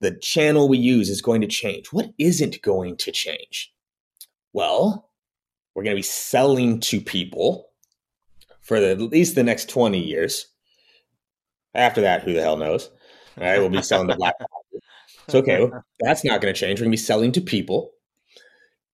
The 0.00 0.12
channel 0.12 0.66
we 0.66 0.78
use 0.78 1.10
is 1.10 1.20
going 1.20 1.42
to 1.42 1.46
change. 1.46 1.88
What 1.92 2.06
isn't 2.16 2.62
going 2.62 2.96
to 2.96 3.12
change? 3.12 3.70
Well, 4.54 5.10
we're 5.74 5.84
going 5.84 5.94
to 5.94 5.98
be 5.98 6.02
selling 6.02 6.80
to 6.80 7.02
people 7.02 7.68
for 8.62 8.80
the, 8.80 8.92
at 8.92 8.98
least 8.98 9.34
the 9.34 9.42
next 9.42 9.68
20 9.68 9.98
years. 9.98 10.46
After 11.74 12.00
that, 12.00 12.22
who 12.22 12.32
the 12.32 12.40
hell 12.40 12.56
knows? 12.56 12.88
All 13.36 13.44
right, 13.44 13.58
we'll 13.58 13.68
be 13.68 13.82
selling 13.82 14.06
the 14.06 14.16
black. 14.18 14.36
It's 15.26 15.34
okay. 15.34 15.68
That's 16.00 16.24
not 16.24 16.40
going 16.40 16.54
to 16.54 16.58
change. 16.58 16.80
We're 16.80 16.84
going 16.84 16.92
to 16.92 16.98
be 16.98 17.04
selling 17.04 17.32
to 17.32 17.42
people 17.42 17.92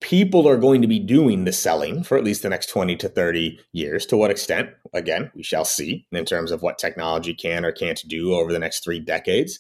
people 0.03 0.49
are 0.49 0.57
going 0.57 0.83
to 0.83 0.89
be 0.89 0.99
doing 0.99 1.45
the 1.45 1.53
selling 1.53 2.03
for 2.03 2.19
at 2.19 2.25
least 2.25 2.43
the 2.43 2.49
next 2.49 2.67
20 2.67 2.97
to 2.97 3.09
30 3.09 3.59
years. 3.73 4.05
To 4.07 4.17
what 4.17 4.31
extent? 4.31 4.71
Again, 4.93 5.31
we 5.35 5.43
shall 5.43 5.65
see 5.65 6.07
in 6.13 6.25
terms 6.25 6.51
of 6.51 6.61
what 6.61 6.79
technology 6.79 7.33
can 7.35 7.65
or 7.65 7.73
can't 7.73 8.03
do 8.07 8.35
over 8.35 8.53
the 8.53 8.59
next 8.59 8.85
three 8.85 9.01
decades. 9.01 9.59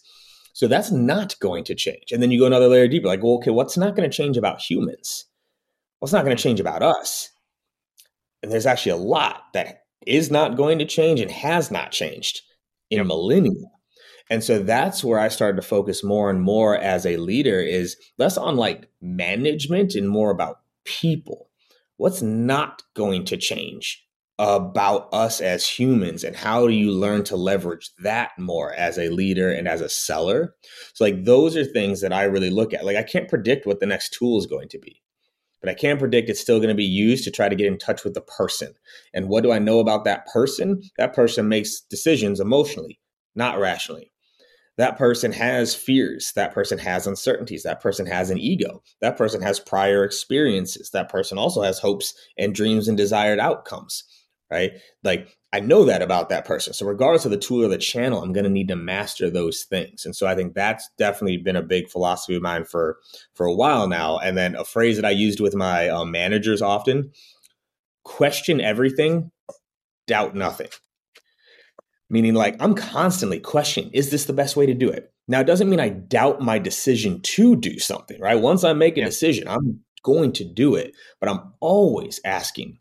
So 0.53 0.69
that's 0.69 0.91
not 0.91 1.39
going 1.41 1.65
to 1.65 1.75
change. 1.75 2.13
And 2.13 2.23
then 2.23 2.31
you 2.31 2.39
go 2.39 2.47
another 2.47 2.69
layer 2.69 2.87
deeper, 2.87 3.07
like, 3.07 3.23
well, 3.23 3.35
okay, 3.35 3.51
what's 3.51 3.79
not 3.79 3.97
going 3.97 4.09
to 4.09 4.15
change 4.15 4.37
about 4.37 4.61
humans? 4.61 5.25
What's 6.01 6.13
not 6.13 6.25
going 6.25 6.37
to 6.37 6.43
hmm. 6.43 6.49
change 6.49 6.61
about 6.61 6.83
us? 6.83 7.31
And 8.43 8.51
there's 8.51 8.67
actually 8.67 8.93
a 8.93 8.97
lot 8.97 9.45
that 9.55 9.85
is 10.07 10.31
not 10.31 10.57
going 10.57 10.79
to 10.81 10.85
change 10.85 11.21
and 11.21 11.31
has 11.31 11.71
not 11.71 11.93
changed 11.93 12.43
in 12.91 13.01
a 13.01 13.05
millennia. 13.05 13.69
And 14.31 14.43
so 14.43 14.63
that's 14.63 15.05
where 15.05 15.19
I 15.19 15.29
started 15.29 15.61
to 15.61 15.67
focus 15.67 16.03
more 16.03 16.31
and 16.31 16.41
more 16.41 16.77
as 16.77 17.07
a 17.07 17.17
leader 17.17 17.61
is 17.61 17.97
less 18.19 18.37
on 18.37 18.57
like 18.57 18.89
management 19.01 19.95
and 19.95 20.09
more 20.09 20.31
about 20.31 20.61
people. 20.85 21.51
What's 21.97 22.23
not 22.23 22.83
going 22.95 23.25
to 23.27 23.37
change 23.37 24.05
about 24.39 25.09
us 25.13 25.41
as 25.41 25.69
humans 25.69 26.25
and 26.25 26.35
how 26.35 26.67
do 26.67 26.73
you 26.73 26.91
learn 26.91 27.23
to 27.23 27.37
leverage 27.37 27.91
that 28.03 28.31
more 28.39 28.73
as 28.73 28.99
a 28.99 29.11
leader 29.11 29.53
and 29.53 29.69
as 29.69 29.81
a 29.81 29.89
seller? 29.89 30.55
So 30.95 31.05
like 31.05 31.25
those 31.25 31.57
are 31.57 31.65
things 31.65 32.01
that 32.01 32.13
I 32.13 32.25
really 32.25 32.51
look 32.51 32.73
at. 32.73 32.85
Like 32.85 32.97
I 32.97 33.03
can't 33.03 33.29
predict 33.29 33.67
what 33.67 33.81
the 33.81 33.87
next 33.87 34.15
tool 34.15 34.39
is 34.39 34.47
going 34.47 34.69
to 34.71 34.79
be 34.79 35.03
but 35.63 35.71
I 35.71 35.75
can 35.75 35.97
predict 35.97 36.29
it's 36.29 36.41
still 36.41 36.59
going 36.59 36.69
to 36.69 36.75
be 36.75 36.85
used 36.85 37.25
to 37.25 37.31
try 37.31 37.49
to 37.49 37.55
get 37.55 37.69
in 37.69 37.79
touch 37.79 38.05
with 38.05 38.15
the 38.15 38.21
person. 38.21 38.75
And 39.15 39.29
what 39.29 39.45
do 39.45 39.53
I 39.53 39.61
know 39.61 39.79
about 39.79 40.05
that 40.05 40.27
person? 40.27 40.83
That 40.99 41.15
person 41.15 41.49
makes 41.49 41.81
decisions 41.81 42.41
emotionally, 42.41 42.99
not 43.37 43.59
rationally. 43.61 44.12
That 44.79 44.97
person 44.97 45.33
has 45.33 45.75
fears. 45.75 46.33
That 46.35 46.55
person 46.55 46.79
has 46.79 47.07
uncertainties. 47.07 47.63
That 47.63 47.81
person 47.83 48.07
has 48.07 48.31
an 48.31 48.39
ego. 48.39 48.83
That 49.01 49.19
person 49.19 49.43
has 49.43 49.61
prior 49.61 50.03
experiences. 50.05 50.91
That 50.91 51.11
person 51.11 51.37
also 51.37 51.63
has 51.63 51.79
hopes 51.79 52.15
and 52.39 52.55
dreams 52.55 52.89
and 52.89 52.97
desired 52.97 53.39
outcomes, 53.39 54.05
right? 54.51 54.73
Like 55.05 55.37
I 55.53 55.61
know 55.61 55.85
that 55.85 56.01
about 56.01 56.31
that 56.31 56.47
person. 56.47 56.73
So 56.73 56.87
regardless 56.87 57.27
of 57.27 57.31
the 57.31 57.37
tool 57.37 57.65
or 57.65 57.69
the 57.69 57.77
channel, 57.77 58.23
I'm 58.23 58.33
going 58.33 58.45
to 58.45 58.51
need 58.51 58.69
to 58.69 58.77
master 58.77 59.29
those 59.29 59.65
things. 59.65 60.07
And 60.07 60.17
so 60.17 60.27
I 60.27 60.35
think 60.35 60.55
that's 60.55 60.89
definitely 60.97 61.37
been 61.37 61.57
a 61.57 61.63
big 61.63 61.91
philosophy 61.91 62.37
of 62.37 62.43
mine 62.43 62.65
for 62.65 62.97
for 63.35 63.45
a 63.45 63.55
while 63.55 63.87
now. 63.87 64.19
And 64.19 64.39
then 64.39 64.55
a 64.55 64.65
phrase 64.65 64.97
that 64.97 65.05
I 65.05 65.11
used 65.11 65.41
with 65.41 65.55
my 65.55 65.91
um, 65.91 66.11
managers 66.11 66.63
often: 66.63 67.13
question 68.05 68.61
everything, 68.63 69.31
doubt 70.07 70.35
nothing. 70.35 70.69
Meaning, 72.13 72.35
like 72.35 72.57
I'm 72.61 72.75
constantly 72.75 73.41
questioning: 73.41 73.91
Is 73.93 74.11
this 74.11 74.27
the 74.27 74.33
best 74.33 74.55
way 74.55 74.67
to 74.67 74.75
do 74.75 74.89
it? 74.89 75.13
Now, 75.27 75.41
it 75.41 75.47
doesn't 75.47 75.69
mean 75.69 75.81
I 75.81 75.89
doubt 75.89 76.41
my 76.41 76.59
decision 76.59 77.21
to 77.23 77.57
do 77.57 77.79
something. 77.79 78.21
Right? 78.21 78.41
Once 78.41 78.63
I 78.63 78.73
make 78.75 78.97
a 78.97 79.01
yeah. 79.01 79.07
decision, 79.07 79.49
I'm 79.49 79.81
going 80.05 80.33
to 80.35 80.45
do 80.45 80.77
it. 80.77 80.95
But 81.21 81.29
I'm 81.29 81.55
always 81.61 82.21
asking 82.25 82.79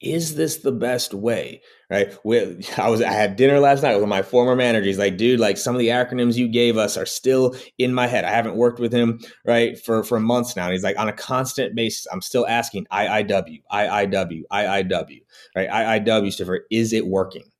is 0.00 0.36
this 0.36 0.58
the 0.58 0.72
best 0.72 1.12
way 1.12 1.60
right 1.90 2.16
with 2.24 2.78
i 2.78 2.88
was 2.88 3.02
i 3.02 3.10
had 3.10 3.36
dinner 3.36 3.58
last 3.58 3.82
night 3.82 3.96
with 3.96 4.08
my 4.08 4.22
former 4.22 4.54
manager 4.54 4.86
he's 4.86 4.98
like 4.98 5.16
dude 5.16 5.40
like 5.40 5.56
some 5.56 5.74
of 5.74 5.80
the 5.80 5.88
acronyms 5.88 6.36
you 6.36 6.48
gave 6.48 6.76
us 6.76 6.96
are 6.96 7.06
still 7.06 7.56
in 7.78 7.92
my 7.92 8.06
head 8.06 8.24
i 8.24 8.30
haven't 8.30 8.54
worked 8.54 8.78
with 8.78 8.92
him 8.92 9.18
right 9.44 9.78
for 9.78 10.04
for 10.04 10.20
months 10.20 10.54
now 10.54 10.64
and 10.64 10.72
he's 10.72 10.84
like 10.84 10.98
on 10.98 11.08
a 11.08 11.12
constant 11.12 11.74
basis 11.74 12.06
i'm 12.12 12.22
still 12.22 12.46
asking 12.46 12.86
iiw 12.92 13.58
iiw 13.72 14.42
iiw 14.52 15.20
right 15.56 15.68
iiw 15.68 16.32
stands 16.32 16.48
for 16.48 16.60
is 16.70 16.92
it 16.92 17.06
working 17.06 17.50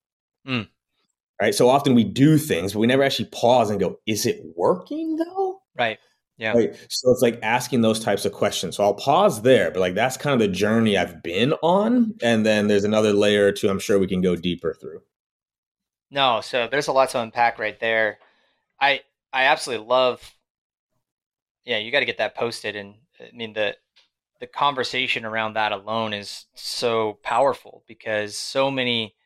mm. 0.46 0.68
Right 1.40 1.54
so 1.54 1.68
often 1.68 1.94
we 1.94 2.04
do 2.04 2.38
things 2.38 2.72
but 2.72 2.80
we 2.80 2.86
never 2.86 3.02
actually 3.02 3.28
pause 3.30 3.70
and 3.70 3.80
go 3.80 3.98
is 4.06 4.26
it 4.26 4.40
working 4.56 5.16
though 5.16 5.60
right 5.76 5.98
yeah. 6.38 6.52
Right. 6.52 6.76
So 6.88 7.10
it's 7.10 7.20
like 7.20 7.40
asking 7.42 7.80
those 7.80 7.98
types 7.98 8.24
of 8.24 8.32
questions. 8.32 8.76
So 8.76 8.84
I'll 8.84 8.94
pause 8.94 9.42
there, 9.42 9.72
but 9.72 9.80
like 9.80 9.94
that's 9.94 10.16
kind 10.16 10.32
of 10.32 10.38
the 10.38 10.54
journey 10.54 10.96
I've 10.96 11.20
been 11.20 11.52
on. 11.62 12.14
And 12.22 12.46
then 12.46 12.68
there's 12.68 12.84
another 12.84 13.12
layer 13.12 13.46
or 13.46 13.52
two 13.52 13.68
I'm 13.68 13.80
sure 13.80 13.98
we 13.98 14.06
can 14.06 14.20
go 14.20 14.36
deeper 14.36 14.72
through. 14.72 15.02
No, 16.10 16.40
so 16.40 16.68
there's 16.70 16.86
a 16.86 16.92
lot 16.92 17.10
to 17.10 17.20
unpack 17.20 17.58
right 17.58 17.78
there. 17.80 18.18
I 18.80 19.02
I 19.32 19.44
absolutely 19.46 19.86
love 19.86 20.22
yeah, 21.64 21.78
you 21.78 21.90
got 21.90 22.00
to 22.00 22.06
get 22.06 22.18
that 22.18 22.36
posted 22.36 22.76
and 22.76 22.94
I 23.20 23.30
mean 23.34 23.52
the 23.52 23.76
the 24.38 24.46
conversation 24.46 25.24
around 25.24 25.54
that 25.54 25.72
alone 25.72 26.14
is 26.14 26.46
so 26.54 27.18
powerful 27.24 27.82
because 27.88 28.36
so 28.38 28.70
many 28.70 29.16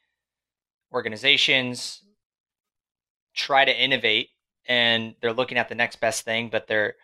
organizations 0.92 2.02
try 3.34 3.64
to 3.64 3.82
innovate 3.82 4.28
and 4.68 5.14
they're 5.20 5.32
looking 5.32 5.58
at 5.58 5.68
the 5.68 5.74
next 5.74 5.96
best 6.00 6.24
thing, 6.24 6.48
but 6.48 6.66
they're 6.66 6.94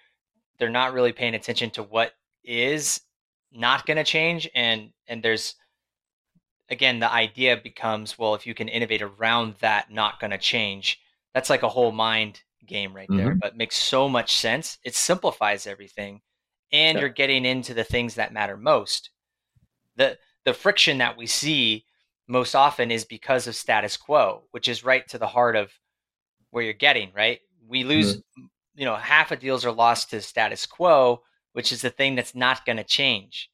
they're 0.58 0.68
not 0.68 0.92
really 0.92 1.12
paying 1.12 1.34
attention 1.34 1.70
to 1.70 1.82
what 1.82 2.12
is 2.44 3.00
not 3.52 3.86
going 3.86 3.96
to 3.96 4.04
change 4.04 4.48
and 4.54 4.90
and 5.06 5.22
there's 5.22 5.54
again 6.70 6.98
the 6.98 7.10
idea 7.10 7.56
becomes 7.56 8.18
well 8.18 8.34
if 8.34 8.46
you 8.46 8.54
can 8.54 8.68
innovate 8.68 9.02
around 9.02 9.54
that 9.60 9.90
not 9.90 10.20
going 10.20 10.30
to 10.30 10.38
change 10.38 11.00
that's 11.32 11.48
like 11.48 11.62
a 11.62 11.68
whole 11.68 11.92
mind 11.92 12.42
game 12.66 12.94
right 12.94 13.08
there 13.10 13.30
mm-hmm. 13.30 13.38
but 13.38 13.56
makes 13.56 13.76
so 13.76 14.08
much 14.08 14.36
sense 14.36 14.78
it 14.84 14.94
simplifies 14.94 15.66
everything 15.66 16.20
and 16.72 16.96
yeah. 16.96 17.00
you're 17.00 17.08
getting 17.08 17.46
into 17.46 17.72
the 17.72 17.84
things 17.84 18.14
that 18.14 18.32
matter 18.32 18.56
most 18.56 19.10
the 19.96 20.18
the 20.44 20.52
friction 20.52 20.98
that 20.98 21.16
we 21.16 21.26
see 21.26 21.84
most 22.28 22.54
often 22.54 22.90
is 22.90 23.04
because 23.04 23.46
of 23.46 23.56
status 23.56 23.96
quo 23.96 24.44
which 24.50 24.68
is 24.68 24.84
right 24.84 25.08
to 25.08 25.18
the 25.18 25.26
heart 25.26 25.56
of 25.56 25.72
where 26.50 26.62
you're 26.62 26.72
getting 26.72 27.10
right? 27.14 27.40
We 27.66 27.84
lose 27.84 28.16
mm-hmm. 28.16 28.44
you 28.76 28.84
know 28.84 28.96
half 28.96 29.32
of 29.32 29.40
deals 29.40 29.64
are 29.64 29.72
lost 29.72 30.10
to 30.10 30.20
status 30.20 30.66
quo 30.66 31.22
which 31.52 31.72
is 31.72 31.82
the 31.82 31.90
thing 31.90 32.14
that's 32.14 32.34
not 32.34 32.64
going 32.64 32.76
to 32.76 32.84
change. 32.84 33.50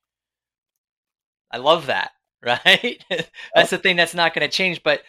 I 1.50 1.58
love 1.58 1.86
that 1.86 2.10
right? 2.44 3.02
That's 3.54 3.70
the 3.70 3.78
thing 3.78 3.96
that's 3.96 4.14
not 4.14 4.34
going 4.34 4.48
to 4.48 4.54
change 4.54 4.82
but 4.82 5.02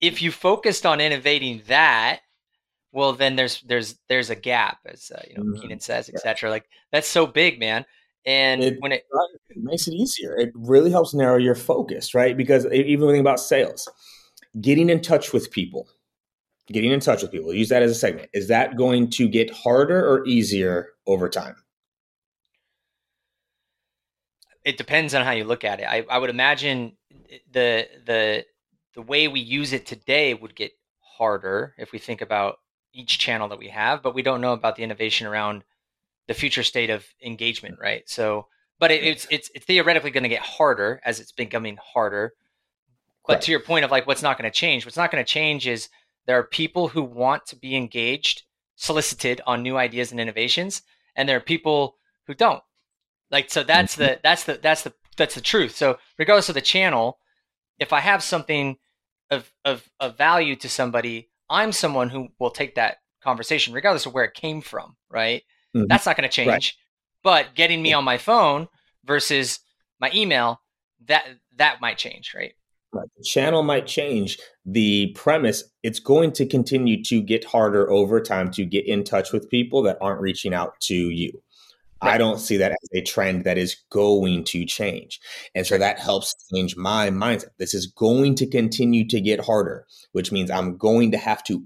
if 0.00 0.20
you 0.20 0.30
focused 0.30 0.84
on 0.84 1.00
innovating 1.00 1.62
that 1.68 2.20
well 2.92 3.12
then 3.14 3.36
there's 3.36 3.62
there's 3.62 3.96
there's 4.08 4.30
a 4.30 4.36
gap 4.36 4.78
as 4.86 5.10
uh, 5.14 5.22
you 5.28 5.36
know 5.36 5.44
mm-hmm. 5.44 5.62
keenan 5.62 5.80
says 5.80 6.10
etc 6.10 6.50
like 6.50 6.68
that's 6.90 7.08
so 7.08 7.26
big 7.26 7.58
man 7.58 7.86
and 8.24 8.62
it, 8.62 8.76
when 8.80 8.92
it, 8.92 9.04
it 9.48 9.56
makes 9.62 9.88
it 9.88 9.94
easier 9.94 10.36
it 10.36 10.50
really 10.54 10.90
helps 10.90 11.12
narrow 11.12 11.38
your 11.38 11.54
focus 11.54 12.14
right 12.14 12.36
because 12.36 12.66
even 12.66 13.06
when 13.06 13.18
about 13.18 13.40
sales 13.40 13.88
getting 14.60 14.88
in 14.88 15.00
touch 15.00 15.32
with 15.32 15.50
people 15.50 15.88
getting 16.72 16.92
in 16.92 17.00
touch 17.00 17.22
with 17.22 17.30
people, 17.30 17.52
use 17.52 17.68
that 17.68 17.82
as 17.82 17.90
a 17.90 17.94
segment. 17.94 18.30
Is 18.32 18.48
that 18.48 18.76
going 18.76 19.10
to 19.10 19.28
get 19.28 19.50
harder 19.50 20.00
or 20.00 20.26
easier 20.26 20.90
over 21.06 21.28
time? 21.28 21.56
It 24.64 24.76
depends 24.76 25.14
on 25.14 25.24
how 25.24 25.32
you 25.32 25.44
look 25.44 25.64
at 25.64 25.80
it. 25.80 25.84
I, 25.84 26.04
I 26.08 26.18
would 26.18 26.30
imagine 26.30 26.96
the 27.50 27.88
the 28.06 28.44
the 28.94 29.02
way 29.02 29.26
we 29.26 29.40
use 29.40 29.72
it 29.72 29.86
today 29.86 30.34
would 30.34 30.54
get 30.54 30.72
harder 31.00 31.74
if 31.78 31.92
we 31.92 31.98
think 31.98 32.20
about 32.20 32.58
each 32.92 33.18
channel 33.18 33.48
that 33.48 33.58
we 33.58 33.68
have, 33.68 34.02
but 34.02 34.14
we 34.14 34.22
don't 34.22 34.40
know 34.40 34.52
about 34.52 34.76
the 34.76 34.82
innovation 34.82 35.26
around 35.26 35.64
the 36.28 36.34
future 36.34 36.62
state 36.62 36.90
of 36.90 37.06
engagement, 37.24 37.76
right? 37.80 38.02
So, 38.08 38.46
but 38.78 38.90
it, 38.90 39.04
it's, 39.04 39.26
it's 39.30 39.50
it's 39.54 39.64
theoretically 39.64 40.10
going 40.10 40.22
to 40.22 40.28
get 40.28 40.42
harder 40.42 41.00
as 41.04 41.20
it's 41.20 41.32
becoming 41.32 41.78
harder. 41.94 42.34
But 43.26 43.34
right. 43.34 43.42
to 43.42 43.50
your 43.52 43.60
point 43.60 43.84
of 43.84 43.90
like 43.90 44.06
what's 44.06 44.22
not 44.22 44.38
going 44.38 44.50
to 44.50 44.56
change, 44.56 44.84
what's 44.84 44.96
not 44.96 45.10
going 45.10 45.24
to 45.24 45.30
change 45.30 45.66
is 45.68 45.88
there 46.26 46.38
are 46.38 46.44
people 46.44 46.88
who 46.88 47.02
want 47.02 47.46
to 47.46 47.56
be 47.56 47.76
engaged, 47.76 48.42
solicited 48.76 49.40
on 49.46 49.62
new 49.62 49.76
ideas 49.76 50.10
and 50.10 50.20
innovations, 50.20 50.82
and 51.14 51.28
there 51.28 51.36
are 51.36 51.40
people 51.40 51.96
who 52.26 52.34
don't. 52.34 52.62
Like 53.30 53.50
so 53.50 53.62
that's 53.62 53.94
mm-hmm. 53.94 54.02
the 54.14 54.20
that's 54.22 54.44
the 54.44 54.58
that's 54.62 54.82
the 54.82 54.92
that's 55.16 55.34
the 55.34 55.40
truth. 55.40 55.76
So 55.76 55.98
regardless 56.18 56.48
of 56.48 56.54
the 56.54 56.60
channel, 56.60 57.18
if 57.78 57.92
I 57.92 58.00
have 58.00 58.22
something 58.22 58.76
of 59.30 59.52
of, 59.64 59.88
of 60.00 60.16
value 60.16 60.56
to 60.56 60.68
somebody, 60.68 61.30
I'm 61.48 61.72
someone 61.72 62.10
who 62.10 62.28
will 62.38 62.50
take 62.50 62.74
that 62.74 62.98
conversation 63.22 63.72
regardless 63.72 64.06
of 64.06 64.14
where 64.14 64.24
it 64.24 64.34
came 64.34 64.60
from, 64.60 64.96
right? 65.08 65.42
Mm-hmm. 65.74 65.86
That's 65.88 66.06
not 66.06 66.16
going 66.16 66.28
to 66.28 66.34
change. 66.34 66.48
Right. 66.48 66.72
But 67.22 67.54
getting 67.54 67.82
me 67.82 67.92
on 67.92 68.04
my 68.04 68.18
phone 68.18 68.68
versus 69.04 69.60
my 70.00 70.10
email, 70.14 70.60
that 71.06 71.24
that 71.56 71.80
might 71.80 71.98
change, 71.98 72.32
right? 72.34 72.52
Right. 72.92 73.08
The 73.16 73.24
channel 73.24 73.62
might 73.62 73.86
change. 73.86 74.38
The 74.66 75.12
premise, 75.14 75.64
it's 75.82 75.98
going 75.98 76.32
to 76.32 76.46
continue 76.46 77.02
to 77.04 77.22
get 77.22 77.44
harder 77.44 77.90
over 77.90 78.20
time 78.20 78.50
to 78.52 78.66
get 78.66 78.86
in 78.86 79.02
touch 79.02 79.32
with 79.32 79.48
people 79.48 79.82
that 79.84 79.98
aren't 80.00 80.20
reaching 80.20 80.52
out 80.52 80.78
to 80.82 80.94
you. 80.94 81.32
Right. 82.02 82.14
I 82.14 82.18
don't 82.18 82.40
see 82.40 82.56
that 82.56 82.72
as 82.72 82.88
a 82.94 83.00
trend 83.02 83.44
that 83.44 83.58
is 83.58 83.76
going 83.90 84.44
to 84.44 84.64
change. 84.66 85.20
And 85.54 85.64
so 85.66 85.78
that 85.78 86.00
helps 86.00 86.34
change 86.52 86.76
my 86.76 87.10
mindset. 87.10 87.50
This 87.58 87.74
is 87.74 87.86
going 87.86 88.34
to 88.36 88.46
continue 88.46 89.06
to 89.08 89.20
get 89.20 89.44
harder, 89.44 89.86
which 90.10 90.32
means 90.32 90.50
I'm 90.50 90.76
going 90.76 91.12
to 91.12 91.18
have 91.18 91.44
to 91.44 91.62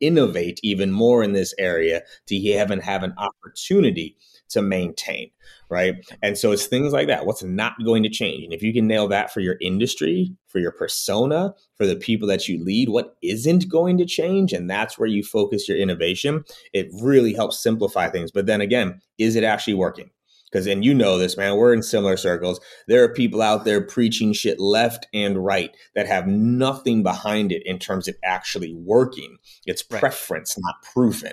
innovate 0.00 0.60
even 0.62 0.92
more 0.92 1.24
in 1.24 1.32
this 1.32 1.52
area 1.58 2.02
to 2.28 2.36
even 2.36 2.78
have 2.80 3.02
an 3.02 3.14
opportunity 3.18 4.16
to 4.52 4.62
maintain 4.62 5.30
right? 5.72 6.04
And 6.22 6.36
so 6.36 6.52
it's 6.52 6.66
things 6.66 6.92
like 6.92 7.06
that. 7.06 7.24
What's 7.24 7.42
not 7.42 7.72
going 7.82 8.02
to 8.02 8.10
change? 8.10 8.44
And 8.44 8.52
if 8.52 8.62
you 8.62 8.74
can 8.74 8.86
nail 8.86 9.08
that 9.08 9.32
for 9.32 9.40
your 9.40 9.56
industry, 9.62 10.36
for 10.46 10.58
your 10.58 10.70
persona, 10.70 11.54
for 11.76 11.86
the 11.86 11.96
people 11.96 12.28
that 12.28 12.46
you 12.46 12.62
lead, 12.62 12.90
what 12.90 13.16
isn't 13.22 13.70
going 13.70 13.96
to 13.96 14.04
change? 14.04 14.52
And 14.52 14.68
that's 14.68 14.98
where 14.98 15.08
you 15.08 15.22
focus 15.24 15.66
your 15.66 15.78
innovation. 15.78 16.44
It 16.74 16.90
really 17.00 17.32
helps 17.32 17.58
simplify 17.58 18.10
things. 18.10 18.30
But 18.30 18.44
then 18.44 18.60
again, 18.60 19.00
is 19.18 19.34
it 19.34 19.44
actually 19.44 19.74
working? 19.74 20.10
because 20.50 20.66
and 20.66 20.84
you 20.84 20.92
know 20.92 21.16
this 21.16 21.38
man 21.38 21.56
we're 21.56 21.72
in 21.72 21.82
similar 21.82 22.14
circles 22.14 22.60
there 22.86 23.02
are 23.02 23.08
people 23.08 23.40
out 23.40 23.64
there 23.64 23.80
preaching 23.80 24.34
shit 24.34 24.60
left 24.60 25.06
and 25.14 25.42
right 25.42 25.74
that 25.94 26.06
have 26.06 26.26
nothing 26.26 27.02
behind 27.02 27.50
it 27.50 27.62
in 27.64 27.78
terms 27.78 28.06
of 28.06 28.14
actually 28.22 28.74
working 28.74 29.38
it's 29.64 29.82
Right. 29.90 30.00
preference 30.00 30.58
not 30.58 30.74
proven 30.82 31.32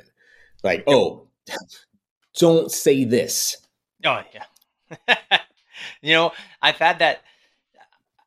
like 0.63 0.85
oh 0.87 1.27
don't 2.37 2.71
say 2.71 3.03
this 3.03 3.57
Oh 4.05 4.21
yeah. 4.33 5.15
you 6.01 6.13
know, 6.13 6.31
I've 6.61 6.77
had 6.77 6.99
that. 6.99 7.21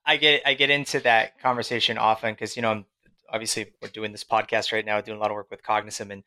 I 0.04 0.16
get 0.16 0.42
I 0.44 0.54
get 0.54 0.70
into 0.70 1.00
that 1.00 1.38
conversation 1.40 1.98
often 1.98 2.34
because 2.34 2.56
you 2.56 2.62
know 2.62 2.70
I'm 2.70 2.84
obviously 3.30 3.66
we're 3.80 3.88
doing 3.88 4.12
this 4.12 4.24
podcast 4.24 4.72
right 4.72 4.84
now, 4.84 5.00
doing 5.00 5.16
a 5.16 5.20
lot 5.20 5.30
of 5.30 5.34
work 5.34 5.50
with 5.50 5.62
Cognism, 5.62 6.10
and 6.10 6.22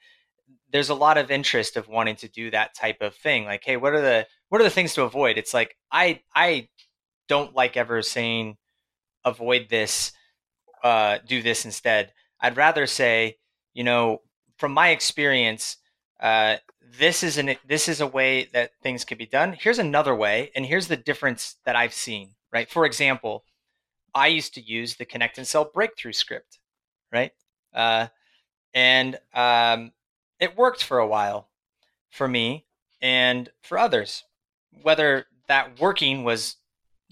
there's 0.71 0.89
a 0.89 0.95
lot 0.95 1.17
of 1.17 1.29
interest 1.29 1.77
of 1.77 1.87
wanting 1.87 2.15
to 2.17 2.27
do 2.27 2.49
that 2.51 2.73
type 2.75 3.01
of 3.01 3.15
thing. 3.15 3.45
Like, 3.45 3.63
hey, 3.63 3.77
what 3.77 3.93
are 3.93 4.01
the 4.01 4.27
what 4.49 4.61
are 4.61 4.63
the 4.63 4.69
things 4.69 4.93
to 4.95 5.03
avoid? 5.03 5.37
It's 5.37 5.53
like 5.53 5.75
I 5.91 6.21
I 6.35 6.69
don't 7.27 7.53
like 7.55 7.77
ever 7.77 8.01
saying 8.01 8.57
avoid 9.23 9.67
this, 9.69 10.11
uh, 10.83 11.17
do 11.27 11.41
this 11.41 11.65
instead. 11.65 12.13
I'd 12.39 12.57
rather 12.57 12.87
say, 12.87 13.37
you 13.73 13.83
know, 13.83 14.21
from 14.57 14.71
my 14.71 14.89
experience, 14.89 15.77
uh, 16.19 16.57
this 16.97 17.23
is 17.23 17.37
an 17.37 17.55
this 17.67 17.87
is 17.87 18.01
a 18.01 18.07
way 18.07 18.45
that 18.53 18.71
things 18.81 19.03
can 19.05 19.17
be 19.17 19.25
done. 19.25 19.57
Here's 19.59 19.79
another 19.79 20.15
way, 20.15 20.51
and 20.55 20.65
here's 20.65 20.87
the 20.87 20.97
difference 20.97 21.55
that 21.65 21.75
I've 21.75 21.93
seen. 21.93 22.31
Right. 22.51 22.69
For 22.69 22.85
example, 22.85 23.43
I 24.13 24.27
used 24.27 24.53
to 24.53 24.61
use 24.61 24.95
the 24.95 25.05
ConnectAndSell 25.05 25.73
breakthrough 25.73 26.13
script. 26.13 26.59
Right. 27.11 27.31
Uh, 27.73 28.07
and 28.73 29.19
um, 29.33 29.91
it 30.39 30.57
worked 30.57 30.83
for 30.83 30.99
a 30.99 31.07
while 31.07 31.49
for 32.09 32.27
me 32.27 32.65
and 33.01 33.49
for 33.61 33.77
others. 33.77 34.23
Whether 34.81 35.25
that 35.47 35.79
working 35.79 36.23
was 36.23 36.55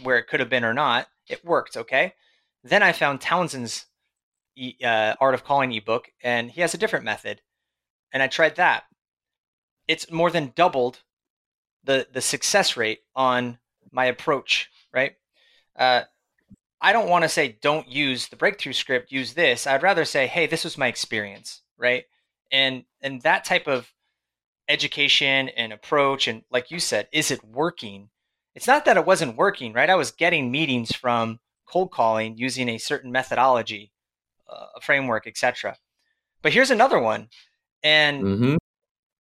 where 0.02 0.18
it 0.18 0.28
could 0.28 0.40
have 0.40 0.50
been 0.50 0.66
or 0.66 0.74
not, 0.74 1.08
it 1.28 1.44
worked. 1.46 1.78
Okay. 1.78 2.14
Then 2.64 2.84
I 2.84 2.94
found 2.94 3.20
Townsend's 3.20 3.86
uh, 4.84 5.16
Art 5.20 5.34
of 5.34 5.44
Calling 5.44 5.74
ebook, 5.74 6.10
and 6.24 6.52
he 6.52 6.62
has 6.62 6.74
a 6.74 6.78
different 6.78 7.06
method, 7.06 7.42
and 8.12 8.24
I 8.24 8.28
tried 8.28 8.56
that. 8.56 8.84
It's 9.88 10.12
more 10.12 10.32
than 10.32 10.54
doubled 10.56 11.00
the 11.84 12.08
the 12.12 12.22
success 12.22 12.78
rate 12.78 13.02
on 13.16 13.60
my 13.92 14.06
approach. 14.06 14.70
Right. 14.94 15.16
Uh, 15.78 16.04
I 16.82 16.92
don't 16.92 17.10
want 17.10 17.24
to 17.24 17.30
say 17.30 17.58
don't 17.62 17.88
use 17.88 18.28
the 18.28 18.36
breakthrough 18.36 18.74
script. 18.74 19.12
Use 19.12 19.34
this. 19.34 19.66
I'd 19.66 19.84
rather 19.84 20.06
say, 20.06 20.28
hey, 20.28 20.48
this 20.48 20.64
was 20.64 20.78
my 20.78 20.88
experience. 20.88 21.62
Right. 21.78 22.06
And 22.52 22.84
and 23.02 23.22
that 23.22 23.46
type 23.46 23.68
of 23.68 23.94
education 24.68 25.50
and 25.50 25.74
approach, 25.74 26.28
and 26.28 26.44
like 26.52 26.72
you 26.72 26.80
said, 26.80 27.08
is 27.12 27.32
it 27.32 27.44
working? 27.44 28.10
It's 28.56 28.68
not 28.68 28.86
that 28.86 28.98
it 28.98 29.06
wasn't 29.06 29.38
working, 29.38 29.74
right? 29.74 29.90
I 29.90 29.96
was 29.96 30.12
getting 30.12 30.52
meetings 30.52 30.96
from 30.96 31.40
cold 31.66 31.92
calling 31.92 32.38
using 32.38 32.70
a 32.70 32.78
certain 32.78 33.12
methodology, 33.12 33.92
uh, 34.48 34.68
a 34.76 34.82
framework, 34.82 35.26
etc. 35.26 35.78
But 36.42 36.54
here's 36.54 36.70
another 36.70 37.00
one, 37.00 37.30
and 37.84 38.24
mm-hmm. 38.24 38.56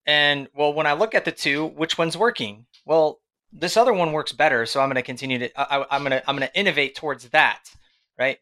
And 0.06 0.48
well, 0.56 0.74
when 0.74 0.86
I 0.86 0.94
look 0.94 1.16
at 1.16 1.26
the 1.26 1.32
two, 1.32 1.68
which 1.68 1.98
one's 1.98 2.18
working? 2.18 2.66
Well, 2.86 3.20
this 3.52 3.78
other 3.78 3.94
one 3.94 4.12
works 4.12 4.32
better, 4.32 4.66
so 4.66 4.82
I'm 4.82 4.88
going 4.88 4.96
to 4.96 5.02
continue 5.02 5.40
to. 5.40 5.60
I, 5.60 5.86
I'm 5.92 6.02
going 6.02 6.12
to 6.12 6.30
I'm 6.30 6.38
going 6.38 6.48
to 6.48 6.60
innovate 6.60 6.96
towards 6.96 7.30
that, 7.30 7.60
right? 8.18 8.40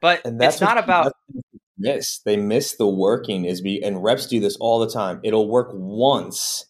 But 0.00 0.24
and 0.24 0.40
that's 0.40 0.56
it's 0.56 0.62
not 0.62 0.78
about 0.78 1.04
that's 1.04 1.16
what 1.26 1.44
people 1.44 1.60
miss 1.78 2.18
they 2.24 2.36
miss 2.36 2.76
the 2.76 2.86
working 2.86 3.44
is 3.44 3.60
be 3.60 3.82
and 3.82 4.02
reps 4.02 4.26
do 4.26 4.38
this 4.40 4.56
all 4.56 4.80
the 4.80 4.90
time 4.90 5.18
it'll 5.24 5.48
work 5.48 5.70
once 5.72 6.66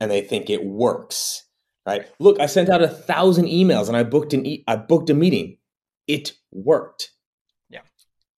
and 0.00 0.10
they 0.10 0.22
think 0.22 0.48
it 0.48 0.64
works 0.64 1.44
right 1.84 2.06
look 2.18 2.40
i 2.40 2.46
sent 2.46 2.70
out 2.70 2.80
a 2.80 2.88
thousand 2.88 3.44
emails 3.44 3.86
and 3.86 3.98
i 3.98 4.02
booked 4.02 4.32
an 4.32 4.46
e- 4.46 4.64
i 4.66 4.76
booked 4.76 5.10
a 5.10 5.14
meeting 5.14 5.58
it 6.08 6.32
worked. 6.50 7.12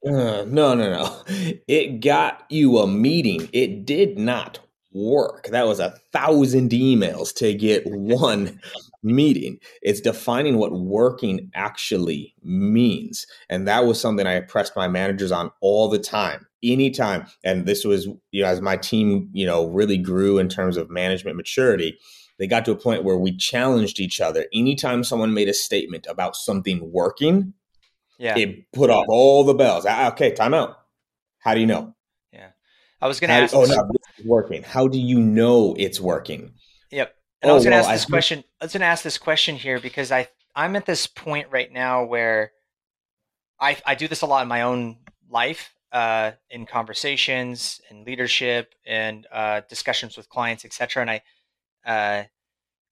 Uh, 0.07 0.45
no 0.47 0.75
no 0.75 0.90
no. 0.90 1.23
It 1.69 2.00
got 2.00 2.45
you 2.49 2.78
a 2.78 2.87
meeting. 2.87 3.49
It 3.52 3.85
did 3.85 4.19
not 4.19 4.59
work. 4.92 5.49
That 5.49 5.66
was 5.66 5.78
a 5.78 5.95
thousand 6.12 6.71
emails 6.71 7.35
to 7.37 7.54
get 7.54 7.85
one 7.87 8.61
meeting. 9.02 9.59
It's 9.83 10.00
defining 10.00 10.57
what 10.57 10.73
working 10.73 11.50
actually 11.54 12.35
means. 12.42 13.26
And 13.49 13.69
that 13.69 13.85
was 13.85 14.00
something 14.00 14.26
i 14.26 14.41
pressed 14.41 14.75
my 14.75 14.89
managers 14.89 15.32
on 15.32 15.50
all 15.60 15.89
the 15.89 15.99
time 15.99 16.47
anytime. 16.63 17.26
And 17.45 17.67
this 17.67 17.84
was 17.84 18.06
you 18.30 18.43
know 18.43 18.49
as 18.49 18.60
my 18.63 18.76
team 18.76 19.28
you 19.32 19.47
know 19.47 19.67
really 19.69 19.99
grew 19.99 20.39
in 20.39 20.49
terms 20.49 20.76
of 20.78 20.91
management 20.91 21.36
maturity 21.36 21.99
they 22.39 22.47
got 22.47 22.65
to 22.65 22.73
a 22.73 22.76
point 22.76 23.04
where 23.04 23.19
we 23.19 23.36
challenged 23.36 24.00
each 24.00 24.19
other. 24.19 24.47
Anytime 24.54 25.04
someone 25.04 25.34
made 25.34 25.50
a 25.50 25.52
statement 25.52 26.06
about 26.08 26.34
something 26.36 26.91
working 26.91 27.52
yeah. 28.21 28.37
it 28.39 28.71
put 28.73 28.91
off 28.91 29.06
all 29.09 29.43
the 29.45 29.54
bells 29.54 29.85
okay 29.87 30.30
time 30.33 30.54
out 30.54 30.76
how 31.39 31.54
do 31.54 31.61
you 31.61 31.67
know 31.67 31.95
Yeah. 32.33 32.50
I 33.00 33.09
was 33.09 33.19
going 33.21 33.30
to 33.30 33.37
do- 33.37 33.43
ask. 33.43 33.54
oh 33.54 33.63
no 33.65 33.67
this 33.67 34.19
is 34.21 34.26
working 34.26 34.63
how 34.63 34.87
do 34.89 34.99
you 34.99 35.19
know 35.21 35.75
it's 35.78 36.00
working 36.00 36.52
Yep. 36.93 37.15
And 37.43 37.50
I 37.50 37.52
Oh, 37.52 37.54
was 37.54 37.65
going 37.65 37.71
to 37.73 37.76
well, 37.78 37.85
ask 37.87 37.95
this 37.95 38.02
think- 38.04 38.13
question. 38.13 38.45
I 38.61 38.65
was 38.65 38.73
going 38.73 38.80
to 38.80 38.87
ask 38.87 39.02
this 39.04 39.17
question 39.19 39.54
here 39.56 39.78
because 39.80 40.11
I 40.13 40.28
I'm 40.56 40.75
at 40.76 40.87
this 40.87 41.06
point 41.06 41.47
right 41.50 41.73
now 41.73 42.04
where 42.04 42.50
I 43.61 43.76
I 43.87 43.95
do 43.95 44.09
this 44.09 44.23
a 44.23 44.26
lot 44.26 44.43
in 44.43 44.49
my 44.49 44.63
own 44.63 44.99
life, 45.30 45.73
uh, 45.93 46.33
in 46.50 46.67
conversations 46.67 47.80
and 47.89 48.04
leadership 48.04 48.75
and 48.85 49.26
uh, 49.33 49.61
discussions 49.69 50.17
with 50.17 50.28
clients, 50.28 50.65
etc. 50.65 51.02
And 51.02 51.11
I 51.11 51.23
uh, 51.87 52.25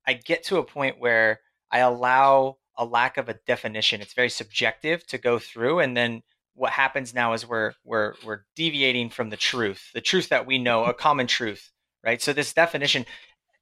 I 0.07 0.13
get 0.15 0.45
to 0.45 0.59
a 0.59 0.65
point 0.65 1.01
where 1.01 1.41
I 1.73 1.81
allow 1.81 2.58
a 2.79 2.85
lack 2.85 3.19
of 3.19 3.29
a 3.29 3.35
definition. 3.47 4.01
It's 4.01 4.15
very 4.15 4.31
subjective 4.31 5.07
to 5.09 5.19
go 5.19 5.39
through, 5.39 5.81
and 5.81 5.97
then 5.97 6.23
what 6.55 6.73
happens 6.73 7.13
now 7.13 7.33
is 7.35 7.47
we're 7.47 7.75
we're 7.85 8.15
we're 8.25 8.45
deviating 8.57 9.11
from 9.11 9.31
the 9.31 9.37
truth, 9.37 9.91
the 9.93 10.01
truth 10.01 10.29
that 10.31 10.47
we 10.47 10.59
know, 10.59 10.85
a 10.85 10.95
common 10.95 11.27
truth, 11.27 11.73
right? 12.05 12.23
So 12.23 12.33
this 12.33 12.53
definition, 12.53 13.05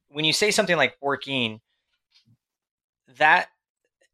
when 0.08 0.24
you 0.24 0.32
say 0.32 0.50
something 0.50 0.76
like 0.76 0.96
working, 1.00 1.60
that 3.18 3.48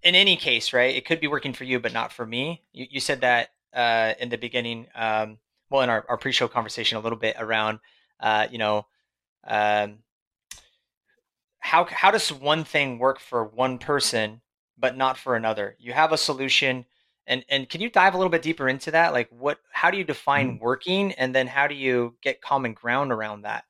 in 0.03 0.15
any 0.15 0.37
case, 0.37 0.73
right, 0.73 0.95
it 0.95 1.05
could 1.05 1.21
be 1.21 1.29
working 1.29 1.53
for 1.53 1.65
you, 1.65 1.81
but 1.81 1.93
not 1.93 2.13
for 2.13 2.27
me. 2.27 2.63
You, 2.73 2.87
you 2.91 3.01
said 3.01 3.21
that 3.21 3.51
uh, 3.75 4.15
in 4.21 4.29
the 4.29 4.39
beginning, 4.39 4.87
um, 4.95 5.39
well, 5.71 5.83
in 5.83 5.91
our, 5.91 6.05
our 6.09 6.19
pre-show 6.19 6.49
conversation, 6.49 6.99
a 6.99 7.01
little 7.01 7.19
bit 7.19 7.37
around, 7.39 7.79
uh, 8.21 8.47
you 8.51 8.59
know, 8.59 8.87
um, 9.47 9.99
how 11.61 11.85
how 11.85 12.11
does 12.11 12.33
one 12.33 12.65
thing 12.65 12.99
work 12.99 13.21
for 13.21 13.45
one 13.45 13.79
person 13.79 14.42
but 14.83 14.99
not 14.99 15.17
for 15.17 15.35
another? 15.35 15.77
You 15.79 15.95
have 15.95 16.13
a 16.13 16.19
solution, 16.19 16.85
and 17.27 17.43
and 17.49 17.67
can 17.67 17.81
you 17.81 17.89
dive 17.89 18.13
a 18.13 18.19
little 18.19 18.31
bit 18.31 18.43
deeper 18.43 18.69
into 18.69 18.91
that? 18.91 19.15
Like, 19.15 19.31
what? 19.31 19.59
How 19.73 19.91
do 19.91 19.97
you 19.97 20.05
define 20.05 20.59
working, 20.61 21.13
and 21.13 21.35
then 21.35 21.47
how 21.47 21.67
do 21.67 21.75
you 21.75 22.17
get 22.23 22.43
common 22.43 22.75
ground 22.75 23.13
around 23.13 23.43
that, 23.43 23.65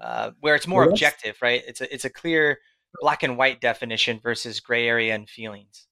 uh, 0.00 0.30
where 0.40 0.54
it's 0.54 0.66
more 0.66 0.84
objective, 0.88 1.36
right? 1.42 1.62
It's 1.66 1.82
a 1.82 1.92
it's 1.92 2.06
a 2.06 2.10
clear 2.10 2.60
black 3.02 3.22
and 3.22 3.36
white 3.36 3.60
definition 3.60 4.18
versus 4.22 4.60
gray 4.60 4.88
area 4.88 5.14
and 5.14 5.28
feelings. 5.28 5.86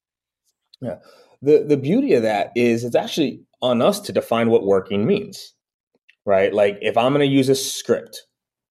Yeah. 0.81 1.01
The 1.42 1.64
the 1.68 1.77
beauty 1.77 2.14
of 2.14 2.22
that 2.22 2.53
is 2.57 2.85
it's 2.85 2.96
actually 2.96 3.42
on 3.61 3.83
us 3.83 4.01
to 4.01 4.12
define 4.12 4.48
what 4.48 4.64
working 4.64 5.07
means 5.07 5.55
right 6.25 6.53
like 6.53 6.79
if 6.83 6.96
i'm 6.96 7.12
going 7.12 7.27
to 7.27 7.35
use 7.35 7.48
a 7.48 7.55
script 7.55 8.22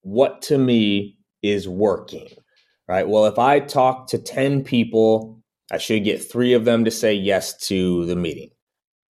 what 0.02 0.42
to 0.42 0.58
me 0.58 1.18
is 1.42 1.68
working 1.68 2.28
right 2.88 3.08
well 3.08 3.26
if 3.26 3.40
i 3.40 3.60
talk 3.60 4.08
to 4.08 4.18
10 4.18 4.64
people 4.64 5.41
i 5.72 5.78
should 5.78 6.04
get 6.04 6.32
3 6.32 6.54
of 6.54 6.66
them 6.66 6.86
to 6.86 6.92
say 6.92 7.14
yes 7.14 7.58
to 7.68 8.06
the 8.06 8.16
meeting 8.16 8.50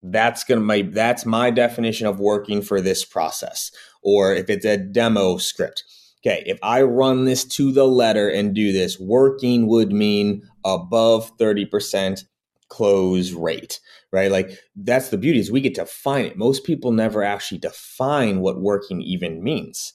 that's 0.04 0.44
to 0.46 0.60
my 0.60 0.84
that's 0.84 1.26
my 1.26 1.52
definition 1.52 2.08
of 2.08 2.20
working 2.20 2.62
for 2.62 2.80
this 2.80 3.04
process 3.04 3.72
or 4.04 4.34
if 4.34 4.50
it's 4.50 4.66
a 4.66 4.78
demo 4.78 5.38
script 5.38 5.84
okay 6.24 6.44
if 6.46 6.58
i 6.64 6.82
run 6.82 7.26
this 7.26 7.44
to 7.44 7.72
the 7.72 7.88
letter 7.88 8.30
and 8.30 8.56
do 8.56 8.72
this 8.72 9.00
working 9.00 9.68
would 9.68 9.92
mean 9.92 10.42
above 10.64 11.36
30% 11.38 12.24
close 12.72 13.34
rate, 13.34 13.80
right? 14.12 14.32
Like 14.32 14.58
that's 14.76 15.10
the 15.10 15.18
beauty 15.18 15.40
is 15.40 15.52
we 15.52 15.62
get 15.62 15.76
to 15.76 15.82
define 15.82 16.26
it. 16.26 16.38
Most 16.38 16.64
people 16.64 16.92
never 16.92 17.22
actually 17.22 17.60
define 17.60 18.40
what 18.40 18.62
working 18.62 19.02
even 19.02 19.44
means. 19.44 19.94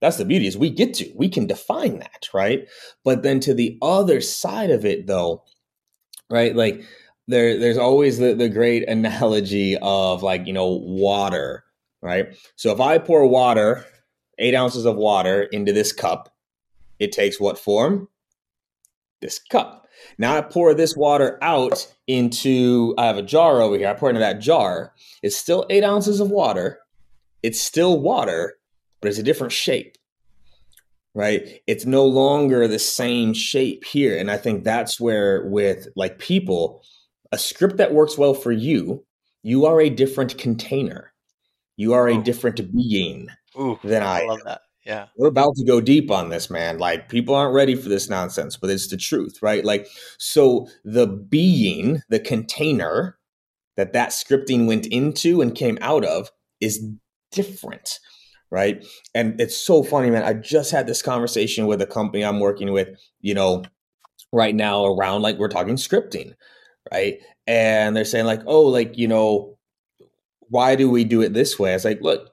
That's 0.00 0.16
the 0.16 0.24
beauty 0.24 0.46
is 0.46 0.56
we 0.56 0.70
get 0.70 0.94
to, 0.94 1.12
we 1.14 1.28
can 1.28 1.46
define 1.46 1.98
that, 1.98 2.28
right? 2.32 2.66
But 3.04 3.22
then 3.22 3.40
to 3.40 3.54
the 3.54 3.78
other 3.80 4.20
side 4.20 4.70
of 4.70 4.84
it 4.84 5.06
though, 5.06 5.44
right? 6.30 6.54
Like 6.54 6.84
there, 7.28 7.58
there's 7.58 7.78
always 7.78 8.18
the, 8.18 8.34
the 8.34 8.48
great 8.48 8.88
analogy 8.88 9.76
of 9.80 10.22
like, 10.22 10.46
you 10.46 10.52
know, 10.52 10.68
water, 10.68 11.64
right? 12.02 12.36
So 12.56 12.72
if 12.72 12.80
I 12.80 12.98
pour 12.98 13.26
water, 13.26 13.84
eight 14.38 14.54
ounces 14.54 14.84
of 14.84 14.96
water 14.96 15.42
into 15.44 15.72
this 15.72 15.92
cup, 15.92 16.34
it 16.98 17.12
takes 17.12 17.40
what 17.40 17.58
form? 17.58 18.08
This 19.20 19.38
cup. 19.38 19.86
Now 20.18 20.36
I 20.36 20.42
pour 20.42 20.74
this 20.74 20.96
water 20.96 21.38
out 21.42 21.92
into, 22.06 22.94
I 22.98 23.06
have 23.06 23.16
a 23.16 23.22
jar 23.22 23.60
over 23.60 23.76
here. 23.76 23.88
I 23.88 23.94
pour 23.94 24.10
into 24.10 24.20
that 24.20 24.40
jar. 24.40 24.92
It's 25.22 25.36
still 25.36 25.66
eight 25.70 25.84
ounces 25.84 26.20
of 26.20 26.30
water. 26.30 26.80
It's 27.42 27.60
still 27.60 28.00
water, 28.00 28.56
but 29.00 29.08
it's 29.08 29.18
a 29.18 29.22
different 29.22 29.52
shape. 29.52 29.96
Right? 31.14 31.60
It's 31.66 31.86
no 31.86 32.04
longer 32.04 32.66
the 32.66 32.78
same 32.78 33.32
shape 33.34 33.84
here. 33.84 34.18
And 34.18 34.30
I 34.30 34.36
think 34.36 34.64
that's 34.64 35.00
where, 35.00 35.46
with 35.46 35.88
like 35.96 36.18
people, 36.18 36.82
a 37.32 37.38
script 37.38 37.76
that 37.76 37.94
works 37.94 38.18
well 38.18 38.34
for 38.34 38.52
you, 38.52 39.04
you 39.42 39.66
are 39.66 39.80
a 39.80 39.90
different 39.90 40.36
container. 40.38 41.12
You 41.76 41.92
are 41.94 42.08
a 42.08 42.22
different 42.22 42.60
being 42.72 43.28
Ooh, 43.58 43.78
than 43.82 44.02
I, 44.02 44.22
I 44.22 44.26
love 44.26 44.40
that. 44.44 44.60
Yeah. 44.84 45.06
We're 45.16 45.28
about 45.28 45.56
to 45.56 45.64
go 45.64 45.80
deep 45.80 46.10
on 46.10 46.28
this, 46.28 46.50
man. 46.50 46.78
Like, 46.78 47.08
people 47.08 47.34
aren't 47.34 47.54
ready 47.54 47.74
for 47.74 47.88
this 47.88 48.10
nonsense, 48.10 48.56
but 48.56 48.70
it's 48.70 48.88
the 48.88 48.96
truth, 48.96 49.38
right? 49.42 49.64
Like, 49.64 49.88
so 50.18 50.68
the 50.84 51.06
being, 51.06 52.02
the 52.10 52.20
container 52.20 53.18
that 53.76 53.92
that 53.94 54.10
scripting 54.10 54.66
went 54.66 54.86
into 54.86 55.40
and 55.40 55.54
came 55.54 55.78
out 55.80 56.04
of 56.04 56.30
is 56.60 56.86
different 57.32 57.98
right? 58.54 58.86
And 59.16 59.40
it's 59.40 59.56
so 59.56 59.82
funny, 59.82 60.10
man. 60.10 60.22
I 60.22 60.32
just 60.32 60.70
had 60.70 60.86
this 60.86 61.02
conversation 61.02 61.66
with 61.66 61.82
a 61.82 61.86
company 61.86 62.24
I'm 62.24 62.38
working 62.38 62.72
with, 62.72 62.88
you 63.20 63.34
know, 63.34 63.64
right 64.32 64.54
now 64.54 64.84
around 64.84 65.22
like 65.22 65.38
we're 65.38 65.48
talking 65.48 65.74
scripting, 65.74 66.34
right? 66.92 67.18
And 67.48 67.96
they're 67.96 68.04
saying, 68.04 68.26
like, 68.26 68.42
oh, 68.46 68.62
like, 68.62 68.96
you 68.96 69.08
know, 69.08 69.58
why 70.50 70.76
do 70.76 70.88
we 70.88 71.02
do 71.02 71.20
it 71.20 71.34
this 71.34 71.58
way? 71.58 71.72
I 71.72 71.74
was 71.74 71.84
like, 71.84 72.00
look, 72.00 72.30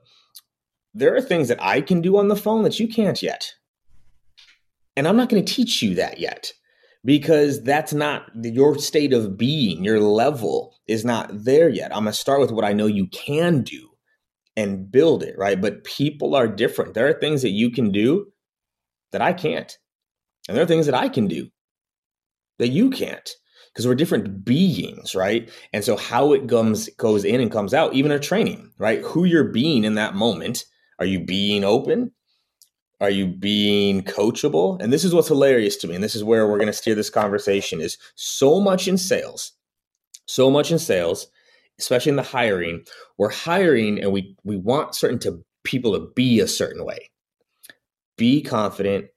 there 0.94 1.16
are 1.16 1.22
things 1.22 1.48
that 1.48 1.62
I 1.62 1.82
can 1.82 2.02
do 2.02 2.18
on 2.18 2.28
the 2.28 2.36
phone 2.36 2.62
that 2.64 2.80
you 2.80 2.88
can't 2.88 3.22
yet. 3.24 3.56
And 4.96 5.08
I'm 5.08 5.18
not 5.18 5.30
going 5.30 5.44
to 5.44 5.54
teach 5.54 5.82
you 5.82 5.96
that 5.96 6.20
yet 6.20 6.54
because 7.04 7.64
that's 7.64 7.94
not 7.94 8.30
your 8.36 8.78
state 8.78 9.12
of 9.12 9.40
being, 9.40 9.84
your 9.84 10.00
level 10.00 10.76
is 10.88 11.04
not 11.04 11.32
there 11.34 11.70
yet. 11.70 11.96
I'm 11.96 12.04
going 12.04 12.14
to 12.14 12.20
start 12.20 12.42
with 12.42 12.52
what 12.52 12.66
I 12.66 12.74
know 12.74 12.86
you 12.86 13.08
can 13.08 13.64
do 13.64 13.90
and 14.58 14.92
build 14.92 15.24
it, 15.24 15.36
right? 15.38 15.60
But 15.60 15.84
people 15.84 16.36
are 16.36 16.48
different. 16.48 16.94
There 16.94 17.08
are 17.08 17.14
things 17.14 17.42
that 17.42 17.50
you 17.50 17.72
can 17.72 17.92
do 17.92 18.28
that 19.12 19.22
I 19.22 19.34
can't. 19.34 19.78
And 20.48 20.56
there 20.56 20.64
are 20.64 20.68
things 20.68 20.86
that 20.86 20.96
I 20.96 21.10
can 21.10 21.28
do 21.28 21.50
that 22.60 22.70
you 22.70 22.90
can't 22.90 23.30
because 23.72 23.88
we're 23.88 23.96
different 23.96 24.44
beings, 24.44 25.16
right? 25.16 25.50
And 25.72 25.84
so 25.84 25.96
how 25.96 26.34
it 26.34 26.48
comes 26.48 26.90
goes 26.98 27.24
in 27.24 27.40
and 27.40 27.52
comes 27.52 27.74
out, 27.74 27.94
even 27.94 28.12
a 28.12 28.20
training, 28.20 28.72
right? 28.78 29.02
Who 29.02 29.24
you're 29.24 29.46
being 29.46 29.84
in 29.84 29.96
that 29.96 30.16
moment. 30.16 30.66
Are 31.00 31.06
you 31.06 31.20
being 31.20 31.64
open? 31.64 32.12
Are 33.00 33.10
you 33.10 33.28
being 33.28 34.04
coachable? 34.04 34.80
And 34.82 34.94
this 34.94 35.04
is 35.04 35.14
what's 35.14 35.30
hilarious 35.30 35.76
to 35.78 35.88
me. 35.88 35.96
And 35.96 36.04
this 36.04 36.16
is 36.16 36.24
where 36.24 36.48
we're 36.48 36.58
going 36.60 36.68
to 36.68 36.74
steer 36.74 36.94
this 36.94 37.10
conversation 37.10 37.82
is 37.82 37.98
so 38.16 38.60
much 38.60 38.88
in 38.88 38.98
sales, 38.98 39.54
so 40.28 40.52
much 40.52 40.72
in 40.72 40.78
sales 40.78 41.28
especially 41.80 42.12
in 42.12 42.16
the 42.16 42.24
hiring, 42.24 42.84
we're 43.18 43.32
hiring 43.32 44.02
and 44.02 44.12
we 44.12 44.36
we 44.44 44.56
want 44.56 44.96
certain 44.96 45.20
to 45.20 45.44
people 45.64 45.94
to 45.94 46.12
be 46.16 46.40
a 46.40 46.48
certain 46.48 46.86
way. 46.86 47.10
Be 48.18 48.42
confident, 48.42 49.08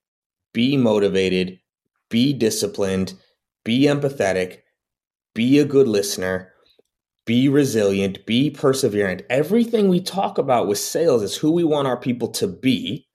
be 0.53 0.77
motivated, 0.77 1.59
be 2.11 2.33
disciplined, 2.33 3.15
be 3.65 3.83
empathetic, 3.83 4.59
be 5.35 5.59
a 5.59 5.65
good 5.65 5.89
listener, 5.89 6.53
be 7.27 7.49
resilient, 7.49 8.25
be 8.27 8.51
perseverant. 8.51 9.23
Everything 9.31 9.89
we 9.89 10.01
talk 10.01 10.39
about 10.39 10.69
with 10.69 10.79
sales 10.79 11.23
is 11.23 11.37
who 11.37 11.51
we 11.51 11.65
want 11.65 11.89
our 11.89 11.99
people 11.99 12.29
to 12.29 12.47
be. 12.47 13.07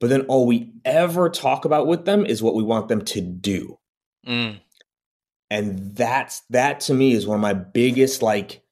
But 0.00 0.10
then 0.10 0.22
all 0.22 0.46
we 0.46 0.72
ever 0.84 1.30
talk 1.30 1.64
about 1.64 1.86
with 1.86 2.06
them 2.06 2.26
is 2.26 2.42
what 2.42 2.56
we 2.56 2.64
want 2.64 2.88
them 2.88 3.04
to 3.04 3.20
do. 3.20 3.78
Mm 4.26 4.58
and 5.52 5.94
that's 5.94 6.40
that 6.48 6.80
to 6.80 6.94
me 6.94 7.12
is 7.12 7.26
one 7.26 7.34
of 7.34 7.42
my 7.42 7.52
biggest 7.52 8.22
like 8.22 8.62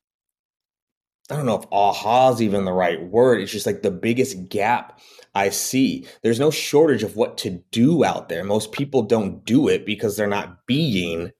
i 1.30 1.36
don't 1.36 1.44
know 1.44 1.58
if 1.58 1.66
aha 1.70 2.32
is 2.32 2.40
even 2.40 2.64
the 2.64 2.72
right 2.72 3.02
word. 3.04 3.40
It's 3.42 3.52
just 3.52 3.66
like 3.66 3.82
the 3.82 3.90
biggest 3.90 4.48
gap 4.48 4.98
i 5.34 5.50
see. 5.50 6.06
There's 6.22 6.40
no 6.40 6.50
shortage 6.50 7.02
of 7.02 7.16
what 7.16 7.36
to 7.38 7.62
do 7.70 8.02
out 8.02 8.30
there. 8.30 8.42
Most 8.44 8.72
people 8.72 9.02
don't 9.02 9.44
do 9.44 9.68
it 9.68 9.84
because 9.84 10.16
they're 10.16 10.26
not 10.26 10.66
being 10.66 11.32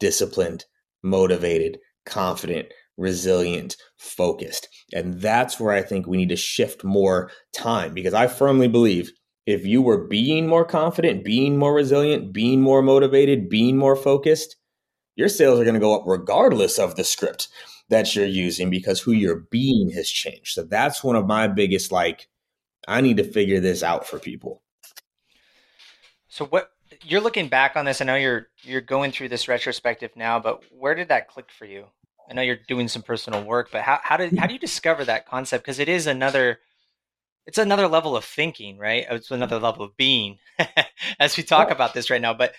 disciplined 0.00 0.66
motivated 1.02 1.78
confident 2.04 2.68
resilient 2.98 3.76
focused. 3.96 4.68
And 4.92 5.20
that's 5.20 5.58
where 5.58 5.72
i 5.72 5.80
think 5.80 6.06
we 6.06 6.18
need 6.18 6.28
to 6.28 6.36
shift 6.36 6.84
more 6.84 7.30
time 7.54 7.94
because 7.94 8.12
i 8.12 8.26
firmly 8.26 8.68
believe 8.68 9.12
if 9.48 9.64
you 9.64 9.80
were 9.80 10.06
being 10.06 10.46
more 10.46 10.66
confident, 10.66 11.24
being 11.24 11.56
more 11.56 11.72
resilient, 11.72 12.34
being 12.34 12.60
more 12.60 12.82
motivated, 12.82 13.48
being 13.48 13.78
more 13.78 13.96
focused, 13.96 14.57
your 15.18 15.28
sales 15.28 15.58
are 15.58 15.64
going 15.64 15.74
to 15.74 15.80
go 15.80 15.96
up 15.96 16.04
regardless 16.06 16.78
of 16.78 16.94
the 16.94 17.02
script 17.02 17.48
that 17.88 18.14
you're 18.14 18.24
using 18.24 18.70
because 18.70 19.00
who 19.00 19.10
you're 19.10 19.46
being 19.50 19.90
has 19.90 20.08
changed. 20.08 20.54
So 20.54 20.62
that's 20.62 21.02
one 21.02 21.16
of 21.16 21.26
my 21.26 21.48
biggest 21.48 21.90
like 21.90 22.28
I 22.86 23.00
need 23.00 23.16
to 23.16 23.24
figure 23.24 23.58
this 23.58 23.82
out 23.82 24.06
for 24.06 24.20
people. 24.20 24.62
So 26.28 26.46
what 26.46 26.70
you're 27.02 27.20
looking 27.20 27.48
back 27.48 27.74
on 27.74 27.84
this, 27.84 28.00
I 28.00 28.04
know 28.04 28.14
you're 28.14 28.46
you're 28.62 28.80
going 28.80 29.10
through 29.10 29.30
this 29.30 29.48
retrospective 29.48 30.12
now, 30.14 30.38
but 30.38 30.62
where 30.70 30.94
did 30.94 31.08
that 31.08 31.28
click 31.28 31.50
for 31.50 31.64
you? 31.64 31.86
I 32.30 32.34
know 32.34 32.42
you're 32.42 32.58
doing 32.68 32.86
some 32.86 33.02
personal 33.02 33.42
work, 33.42 33.70
but 33.72 33.82
how 33.82 33.98
how 34.02 34.16
did 34.16 34.38
how 34.38 34.46
do 34.46 34.52
you 34.52 34.60
discover 34.60 35.04
that 35.04 35.26
concept? 35.26 35.64
Because 35.64 35.80
it 35.80 35.88
is 35.88 36.06
another 36.06 36.60
it's 37.44 37.58
another 37.58 37.88
level 37.88 38.16
of 38.16 38.24
thinking, 38.24 38.78
right? 38.78 39.04
It's 39.10 39.32
another 39.32 39.58
level 39.58 39.84
of 39.84 39.96
being 39.96 40.38
as 41.18 41.36
we 41.36 41.42
talk 41.42 41.72
about 41.72 41.92
this 41.92 42.08
right 42.08 42.20
now. 42.20 42.34
But 42.34 42.54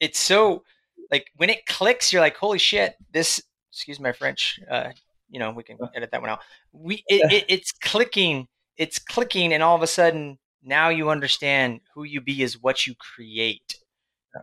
it's 0.00 0.18
so 0.18 0.64
like 1.10 1.26
when 1.36 1.50
it 1.50 1.66
clicks, 1.66 2.12
you're 2.12 2.22
like, 2.22 2.36
holy 2.36 2.58
shit, 2.58 2.94
this. 3.12 3.42
Excuse 3.72 4.00
my 4.00 4.10
French. 4.10 4.58
Uh, 4.68 4.90
you 5.28 5.38
know, 5.38 5.52
we 5.52 5.62
can 5.62 5.78
edit 5.94 6.10
that 6.10 6.20
one 6.20 6.30
out. 6.30 6.40
We 6.72 7.04
it, 7.08 7.32
it, 7.32 7.44
it's 7.48 7.72
clicking, 7.72 8.48
it's 8.76 8.98
clicking, 8.98 9.52
and 9.52 9.62
all 9.62 9.76
of 9.76 9.82
a 9.82 9.86
sudden 9.86 10.38
now 10.62 10.88
you 10.88 11.10
understand 11.10 11.80
who 11.94 12.04
you 12.04 12.20
be 12.20 12.42
is 12.42 12.60
what 12.60 12.86
you 12.86 12.94
create. 12.96 13.76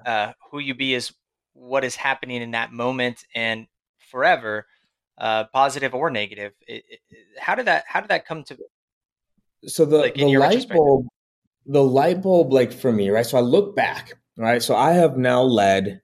Uh, 0.06 0.34
who 0.52 0.60
you 0.60 0.76
be 0.76 0.94
is 0.94 1.14
what 1.54 1.86
is 1.86 1.96
happening 1.96 2.42
in 2.42 2.52
that 2.52 2.74
moment 2.74 3.24
and 3.34 3.68
forever, 4.12 4.66
uh, 5.18 5.46
positive 5.54 5.96
or 5.96 6.10
negative. 6.10 6.52
It, 6.68 6.84
it, 6.90 7.00
how 7.40 7.56
did 7.56 7.68
that 7.68 7.86
How 7.88 8.02
did 8.02 8.10
that 8.10 8.26
come 8.26 8.44
to? 8.46 8.58
So 9.66 9.86
the 9.86 9.98
like, 9.98 10.16
the 10.16 10.38
light 10.38 10.68
bulb, 10.70 11.08
the 11.66 11.84
light 11.84 12.22
bulb, 12.22 12.52
like 12.52 12.72
for 12.72 12.92
me, 12.92 13.10
right? 13.10 13.26
So 13.26 13.38
I 13.38 13.42
look 13.42 13.76
back, 13.76 14.14
right? 14.38 14.62
So 14.62 14.76
I 14.76 14.92
have 14.92 15.18
now 15.18 15.42
led 15.42 16.02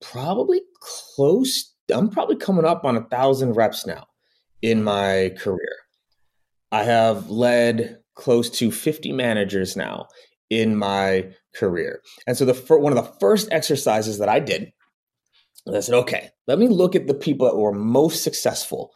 probably 0.00 0.62
close. 0.80 1.74
I'm 1.92 2.10
probably 2.10 2.36
coming 2.36 2.64
up 2.64 2.84
on 2.84 2.96
a 2.96 3.04
thousand 3.04 3.54
reps 3.54 3.86
now 3.86 4.06
in 4.62 4.82
my 4.82 5.34
career. 5.38 5.76
I 6.72 6.82
have 6.82 7.30
led 7.30 7.98
close 8.14 8.50
to 8.50 8.70
50 8.70 9.12
managers 9.12 9.76
now 9.76 10.08
in 10.50 10.76
my 10.76 11.30
career. 11.54 12.00
And 12.26 12.36
so 12.36 12.44
the 12.44 12.54
one 12.76 12.96
of 12.96 13.04
the 13.04 13.12
first 13.20 13.48
exercises 13.52 14.18
that 14.18 14.28
I 14.28 14.40
did, 14.40 14.72
I 15.72 15.80
said, 15.80 15.94
okay, 15.94 16.30
let 16.46 16.58
me 16.58 16.68
look 16.68 16.94
at 16.94 17.06
the 17.06 17.14
people 17.14 17.46
that 17.46 17.56
were 17.56 17.72
most 17.72 18.22
successful 18.22 18.92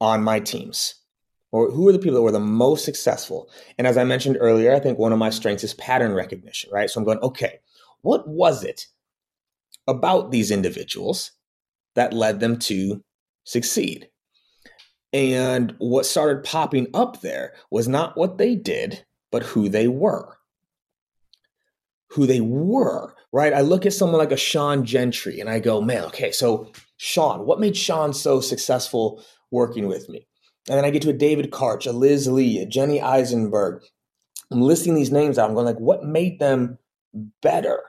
on 0.00 0.22
my 0.22 0.40
teams. 0.40 0.94
Or 1.50 1.70
who 1.70 1.88
are 1.88 1.92
the 1.92 1.98
people 1.98 2.14
that 2.16 2.22
were 2.22 2.32
the 2.32 2.40
most 2.40 2.84
successful? 2.84 3.50
And 3.78 3.86
as 3.86 3.96
I 3.96 4.04
mentioned 4.04 4.36
earlier, 4.38 4.74
I 4.74 4.80
think 4.80 4.98
one 4.98 5.12
of 5.12 5.18
my 5.18 5.30
strengths 5.30 5.64
is 5.64 5.74
pattern 5.74 6.12
recognition, 6.12 6.70
right? 6.72 6.90
So 6.90 7.00
I'm 7.00 7.06
going, 7.06 7.20
okay, 7.20 7.60
what 8.02 8.28
was 8.28 8.64
it 8.64 8.86
about 9.88 10.30
these 10.30 10.52
individuals 10.52 11.32
that 11.96 12.12
led 12.12 12.38
them 12.38 12.58
to 12.58 13.02
succeed. 13.44 14.08
And 15.12 15.74
what 15.78 16.06
started 16.06 16.44
popping 16.44 16.88
up 16.92 17.22
there 17.22 17.54
was 17.70 17.88
not 17.88 18.16
what 18.16 18.38
they 18.38 18.54
did, 18.54 19.04
but 19.32 19.42
who 19.42 19.68
they 19.68 19.88
were. 19.88 20.36
Who 22.10 22.26
they 22.26 22.40
were, 22.40 23.14
right? 23.32 23.54
I 23.54 23.62
look 23.62 23.86
at 23.86 23.94
someone 23.94 24.18
like 24.18 24.32
a 24.32 24.36
Sean 24.36 24.84
Gentry 24.84 25.40
and 25.40 25.48
I 25.48 25.58
go, 25.58 25.80
man, 25.80 26.04
okay, 26.04 26.30
so 26.30 26.70
Sean, 26.98 27.46
what 27.46 27.60
made 27.60 27.76
Sean 27.76 28.12
so 28.12 28.40
successful 28.40 29.24
working 29.50 29.88
with 29.88 30.08
me? 30.08 30.26
And 30.68 30.76
then 30.76 30.84
I 30.84 30.90
get 30.90 31.02
to 31.02 31.10
a 31.10 31.14
David 31.14 31.50
Karch, 31.50 31.86
a 31.86 31.92
Liz 31.92 32.28
Lee, 32.28 32.58
a 32.58 32.66
Jenny 32.66 33.00
Eisenberg. 33.00 33.82
I'm 34.50 34.60
listing 34.60 34.94
these 34.94 35.10
names 35.10 35.38
out. 35.38 35.48
I'm 35.48 35.54
going 35.54 35.66
like, 35.66 35.80
what 35.80 36.04
made 36.04 36.38
them 36.38 36.78
better? 37.42 37.80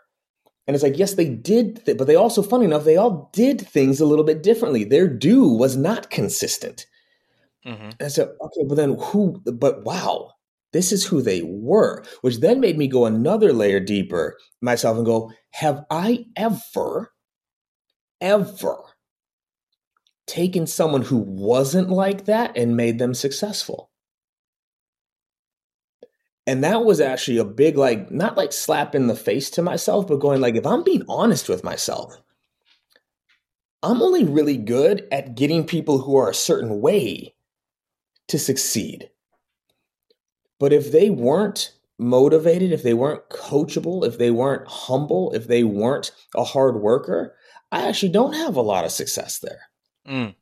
And 0.69 0.75
it's 0.75 0.83
like, 0.83 0.99
yes, 0.99 1.15
they 1.15 1.27
did, 1.27 1.83
th- 1.83 1.97
but 1.97 2.05
they 2.05 2.15
also, 2.15 2.43
funny 2.43 2.65
enough, 2.65 2.83
they 2.83 2.95
all 2.95 3.31
did 3.33 3.59
things 3.59 3.99
a 3.99 4.05
little 4.05 4.23
bit 4.23 4.43
differently. 4.43 4.83
Their 4.83 5.07
do 5.07 5.47
was 5.47 5.75
not 5.75 6.11
consistent. 6.11 6.85
Mm-hmm. 7.65 7.89
And 7.99 8.11
so, 8.11 8.35
okay, 8.39 8.67
but 8.67 8.75
then 8.75 8.95
who, 8.99 9.41
but 9.45 9.83
wow, 9.83 10.33
this 10.71 10.91
is 10.91 11.07
who 11.07 11.23
they 11.23 11.41
were, 11.41 12.03
which 12.21 12.37
then 12.37 12.59
made 12.59 12.77
me 12.77 12.87
go 12.87 13.07
another 13.07 13.51
layer 13.51 13.79
deeper 13.79 14.37
myself 14.61 14.95
and 14.95 15.07
go, 15.07 15.31
have 15.53 15.85
I 15.89 16.27
ever, 16.35 17.13
ever 18.21 18.77
taken 20.27 20.67
someone 20.67 21.01
who 21.01 21.17
wasn't 21.17 21.89
like 21.89 22.25
that 22.25 22.55
and 22.55 22.77
made 22.77 22.99
them 22.99 23.15
successful? 23.15 23.88
And 26.49 26.63
that 26.63 26.83
was 26.83 26.99
actually 26.99 27.37
a 27.37 27.45
big, 27.45 27.77
like, 27.77 28.09
not 28.09 28.35
like 28.35 28.51
slap 28.51 28.95
in 28.95 29.05
the 29.05 29.15
face 29.15 29.51
to 29.51 29.61
myself, 29.61 30.07
but 30.07 30.19
going, 30.19 30.41
like, 30.41 30.55
if 30.55 30.65
I'm 30.65 30.83
being 30.83 31.03
honest 31.07 31.47
with 31.47 31.63
myself, 31.63 32.19
I'm 33.83 34.01
only 34.01 34.23
really 34.23 34.57
good 34.57 35.07
at 35.11 35.35
getting 35.35 35.63
people 35.63 35.99
who 35.99 36.17
are 36.17 36.31
a 36.31 36.33
certain 36.33 36.81
way 36.81 37.35
to 38.29 38.39
succeed. 38.39 39.11
But 40.59 40.73
if 40.73 40.91
they 40.91 41.11
weren't 41.11 41.71
motivated, 41.99 42.71
if 42.71 42.81
they 42.81 42.95
weren't 42.95 43.29
coachable, 43.29 44.03
if 44.03 44.17
they 44.17 44.31
weren't 44.31 44.67
humble, 44.67 45.31
if 45.33 45.47
they 45.47 45.63
weren't 45.63 46.11
a 46.33 46.43
hard 46.43 46.77
worker, 46.77 47.35
I 47.71 47.87
actually 47.87 48.11
don't 48.11 48.33
have 48.33 48.55
a 48.55 48.61
lot 48.61 48.85
of 48.85 48.91
success 48.91 49.37
there. 49.37 49.69
Mm. 50.07 50.33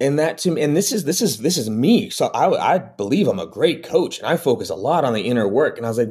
And 0.00 0.18
that 0.18 0.38
to 0.38 0.50
me, 0.50 0.62
and 0.62 0.76
this 0.76 0.90
is 0.92 1.04
this 1.04 1.20
is 1.20 1.38
this 1.38 1.56
is 1.56 1.70
me. 1.70 2.10
So 2.10 2.26
I 2.28 2.74
I 2.74 2.78
believe 2.78 3.28
I'm 3.28 3.38
a 3.38 3.46
great 3.46 3.84
coach, 3.84 4.18
and 4.18 4.26
I 4.26 4.36
focus 4.36 4.68
a 4.68 4.74
lot 4.74 5.04
on 5.04 5.12
the 5.12 5.22
inner 5.22 5.46
work. 5.46 5.76
And 5.76 5.86
I 5.86 5.90
was 5.90 5.98
like, 5.98 6.08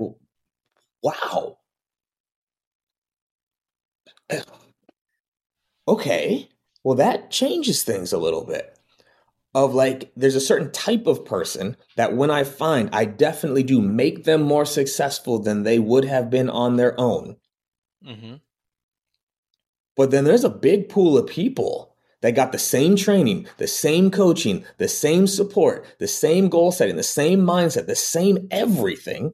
wow, 1.03 1.57
okay, 5.87 6.49
well 6.83 6.95
that 6.95 7.31
changes 7.31 7.83
things 7.83 8.13
a 8.13 8.17
little 8.17 8.45
bit 8.45 8.77
of 9.53 9.73
like 9.73 10.11
there's 10.15 10.35
a 10.35 10.41
certain 10.41 10.71
type 10.71 11.07
of 11.07 11.25
person 11.25 11.75
that 11.97 12.15
when 12.15 12.31
I 12.31 12.43
find 12.43 12.89
I 12.93 13.05
definitely 13.05 13.63
do 13.63 13.81
make 13.81 14.23
them 14.23 14.41
more 14.41 14.65
successful 14.65 15.39
than 15.39 15.63
they 15.63 15.79
would 15.79 16.05
have 16.05 16.29
been 16.29 16.49
on 16.49 16.77
their 16.77 16.99
own. 16.99 17.35
Mm-hmm. 18.05 18.35
But 19.97 20.11
then 20.11 20.23
there's 20.23 20.45
a 20.45 20.49
big 20.49 20.89
pool 20.89 21.17
of 21.17 21.27
people 21.27 21.90
that 22.21 22.35
got 22.35 22.51
the 22.51 22.59
same 22.59 22.95
training, 22.95 23.47
the 23.57 23.67
same 23.67 24.11
coaching, 24.11 24.63
the 24.77 24.87
same 24.87 25.27
support, 25.27 25.85
the 25.99 26.07
same 26.07 26.49
goal 26.49 26.71
setting, 26.71 26.95
the 26.95 27.03
same 27.03 27.41
mindset, 27.41 27.87
the 27.87 27.95
same 27.95 28.47
everything 28.51 29.31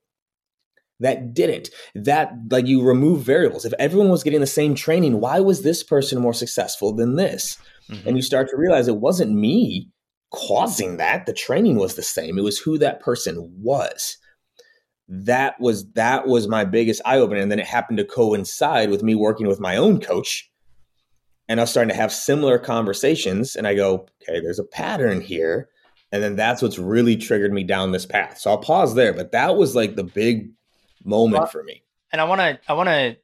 that 0.99 1.33
didn't. 1.33 1.69
That, 1.93 2.33
like, 2.49 2.65
you 2.65 2.81
remove 2.81 3.21
variables. 3.21 3.65
If 3.65 3.73
everyone 3.77 4.09
was 4.09 4.23
getting 4.23 4.39
the 4.39 4.47
same 4.47 4.73
training, 4.73 5.19
why 5.19 5.39
was 5.39 5.61
this 5.61 5.83
person 5.83 6.21
more 6.21 6.33
successful 6.33 6.93
than 6.93 7.15
this? 7.15 7.57
Mm-hmm. 7.89 8.07
And 8.07 8.17
you 8.17 8.23
start 8.23 8.49
to 8.49 8.57
realize 8.57 8.87
it 8.87 8.97
wasn't 8.97 9.31
me 9.31 9.89
causing 10.31 10.97
that. 10.97 11.25
The 11.25 11.33
training 11.33 11.75
was 11.75 11.95
the 11.95 12.03
same. 12.03 12.37
It 12.37 12.43
was 12.43 12.59
who 12.59 12.77
that 12.79 12.99
person 12.99 13.53
was. 13.61 14.17
That 15.09 15.59
was 15.59 15.89
that 15.93 16.27
was 16.27 16.49
my 16.49 16.65
biggest 16.65 17.01
eye 17.05 17.17
opener. 17.17 17.39
And 17.39 17.49
then 17.49 17.59
it 17.59 17.65
happened 17.67 17.97
to 17.99 18.05
coincide 18.05 18.89
with 18.89 19.03
me 19.03 19.15
working 19.15 19.47
with 19.47 19.59
my 19.59 19.77
own 19.77 20.01
coach. 20.01 20.49
And 21.49 21.59
I 21.59 21.63
was 21.63 21.71
starting 21.71 21.89
to 21.89 21.95
have 21.95 22.11
similar 22.11 22.59
conversations. 22.59 23.55
And 23.55 23.67
I 23.67 23.75
go, 23.75 24.07
okay, 24.21 24.39
there's 24.41 24.59
a 24.59 24.63
pattern 24.63 25.21
here. 25.21 25.69
And 26.11 26.21
then 26.23 26.35
that's 26.35 26.61
what's 26.61 26.77
really 26.77 27.17
triggered 27.17 27.53
me 27.53 27.63
down 27.63 27.91
this 27.91 28.05
path. 28.05 28.39
So 28.39 28.51
I'll 28.51 28.57
pause 28.57 28.95
there. 28.95 29.13
But 29.13 29.31
that 29.31 29.55
was 29.55 29.75
like 29.75 29.95
the 29.95 30.03
big 30.03 30.51
moment 31.03 31.41
well, 31.41 31.47
for 31.47 31.63
me. 31.63 31.83
And 32.11 32.21
I 32.21 32.23
wanna 32.23 32.59
I 32.67 32.73
wanna 32.73 33.17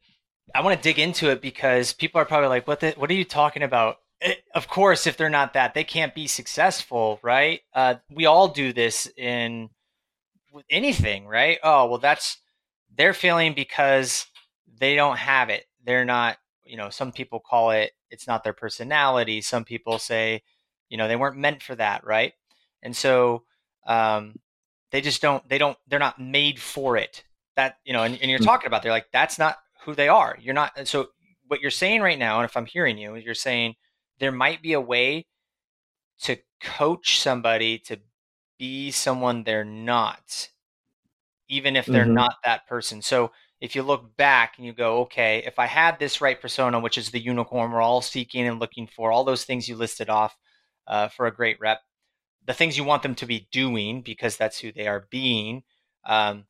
I 0.53 0.61
want 0.61 0.75
to 0.75 0.83
dig 0.83 0.99
into 0.99 1.29
it 1.29 1.41
because 1.41 1.93
people 1.93 2.19
are 2.19 2.25
probably 2.25 2.49
like, 2.49 2.67
"What 2.67 2.81
the? 2.81 2.91
What 2.97 3.09
are 3.09 3.13
you 3.13 3.23
talking 3.23 3.63
about? 3.63 3.99
it, 4.23 4.43
of 4.55 4.67
course, 4.67 5.05
if 5.05 5.17
they're 5.17 5.29
not 5.29 5.53
that, 5.53 5.73
they 5.73 5.83
can't 5.83 6.15
be 6.15 6.27
successful, 6.27 7.19
right? 7.21 7.61
Uh, 7.73 7.95
we 8.09 8.25
all 8.25 8.47
do 8.47 8.71
this 8.71 9.11
in 9.17 9.69
with 10.51 10.65
anything, 10.69 11.27
right? 11.27 11.59
Oh, 11.61 11.87
well, 11.87 11.99
that's 11.99 12.37
they're 12.95 13.13
failing 13.13 13.53
because 13.53 14.25
they 14.79 14.95
don't 14.95 15.17
have 15.17 15.49
it. 15.49 15.65
They're 15.83 16.05
not, 16.05 16.37
you 16.63 16.77
know, 16.77 16.89
some 16.89 17.11
people 17.11 17.39
call 17.39 17.71
it 17.71 17.91
it's 18.13 18.27
not 18.27 18.43
their 18.43 18.53
personality. 18.53 19.41
Some 19.41 19.65
people 19.65 19.99
say, 19.99 20.43
you 20.87 20.97
know, 20.97 21.07
they 21.07 21.15
weren't 21.15 21.37
meant 21.37 21.63
for 21.63 21.75
that, 21.75 22.05
right? 22.05 22.33
And 22.81 22.95
so 22.95 23.43
um, 23.87 24.35
they 24.91 25.01
just 25.01 25.21
don't, 25.21 25.47
they 25.49 25.57
don't, 25.57 25.77
they're 25.87 25.99
not 25.99 26.21
made 26.21 26.59
for 26.59 26.95
it. 26.95 27.23
That, 27.55 27.77
you 27.83 27.93
know, 27.93 28.03
and, 28.03 28.17
and 28.21 28.29
you're 28.29 28.39
mm. 28.39 28.45
talking 28.45 28.67
about, 28.67 28.83
they're 28.83 28.91
like, 28.91 29.11
that's 29.11 29.39
not 29.39 29.57
who 29.83 29.95
they 29.95 30.07
are. 30.07 30.37
You're 30.39 30.53
not. 30.53 30.87
So 30.87 31.07
what 31.47 31.61
you're 31.61 31.71
saying 31.71 32.01
right 32.01 32.19
now, 32.19 32.39
and 32.39 32.45
if 32.45 32.55
I'm 32.55 32.65
hearing 32.65 32.97
you, 32.97 33.15
you're 33.15 33.33
saying 33.33 33.75
there 34.19 34.31
might 34.31 34.61
be 34.61 34.73
a 34.73 34.81
way 34.81 35.25
to 36.21 36.37
coach 36.61 37.19
somebody 37.19 37.79
to 37.79 37.99
be 38.59 38.91
someone 38.91 39.43
they're 39.43 39.65
not, 39.65 40.49
even 41.49 41.75
if 41.75 41.85
they're 41.85 42.05
mm-hmm. 42.05 42.13
not 42.13 42.35
that 42.43 42.67
person. 42.67 43.01
So 43.01 43.31
if 43.63 43.77
you 43.77 43.81
look 43.81 44.17
back 44.17 44.55
and 44.57 44.65
you 44.67 44.73
go, 44.73 44.99
okay, 45.03 45.41
if 45.45 45.57
I 45.57 45.67
had 45.67 45.97
this 45.97 46.19
right 46.19 46.39
persona, 46.39 46.81
which 46.81 46.97
is 46.97 47.11
the 47.11 47.19
unicorn 47.19 47.71
we're 47.71 47.79
all 47.79 48.01
seeking 48.01 48.45
and 48.45 48.59
looking 48.59 48.87
for, 48.87 49.09
all 49.09 49.23
those 49.23 49.45
things 49.45 49.69
you 49.69 49.77
listed 49.77 50.09
off 50.09 50.35
uh, 50.85 51.07
for 51.07 51.27
a 51.27 51.33
great 51.33 51.61
rep, 51.61 51.79
the 52.45 52.53
things 52.53 52.77
you 52.77 52.83
want 52.83 53.03
them 53.03 53.15
to 53.15 53.25
be 53.25 53.47
doing 53.53 54.01
because 54.01 54.35
that's 54.35 54.59
who 54.59 54.73
they 54.73 54.85
are 54.85 55.07
being, 55.09 55.63
um, 56.03 56.43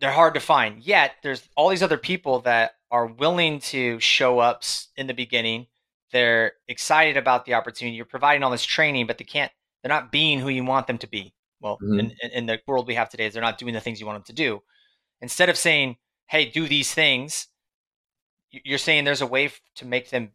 they're 0.00 0.10
hard 0.10 0.34
to 0.34 0.40
find. 0.40 0.82
Yet 0.82 1.12
there's 1.22 1.48
all 1.56 1.68
these 1.68 1.84
other 1.84 1.96
people 1.96 2.40
that 2.40 2.72
are 2.90 3.06
willing 3.06 3.60
to 3.60 4.00
show 4.00 4.40
up 4.40 4.64
in 4.96 5.06
the 5.06 5.14
beginning. 5.14 5.68
They're 6.10 6.54
excited 6.66 7.16
about 7.16 7.44
the 7.44 7.54
opportunity. 7.54 7.94
You're 7.94 8.04
providing 8.04 8.42
all 8.42 8.50
this 8.50 8.64
training, 8.64 9.06
but 9.06 9.18
they 9.18 9.24
can't. 9.24 9.52
They're 9.80 9.90
not 9.90 10.10
being 10.10 10.40
who 10.40 10.48
you 10.48 10.64
want 10.64 10.88
them 10.88 10.98
to 10.98 11.06
be. 11.06 11.34
Well, 11.60 11.78
mm-hmm. 11.80 12.00
in, 12.00 12.12
in 12.32 12.46
the 12.46 12.58
world 12.66 12.88
we 12.88 12.96
have 12.96 13.10
today, 13.10 13.26
is 13.26 13.34
they're 13.34 13.42
not 13.44 13.58
doing 13.58 13.74
the 13.74 13.80
things 13.80 14.00
you 14.00 14.06
want 14.06 14.16
them 14.16 14.34
to 14.34 14.42
do. 14.42 14.60
Instead 15.24 15.48
of 15.48 15.56
saying, 15.56 15.96
"Hey, 16.26 16.44
do 16.44 16.68
these 16.68 16.92
things," 16.94 17.48
you're 18.50 18.78
saying 18.78 19.04
there's 19.04 19.22
a 19.22 19.26
way 19.26 19.50
to 19.76 19.84
make 19.84 20.10
them 20.10 20.32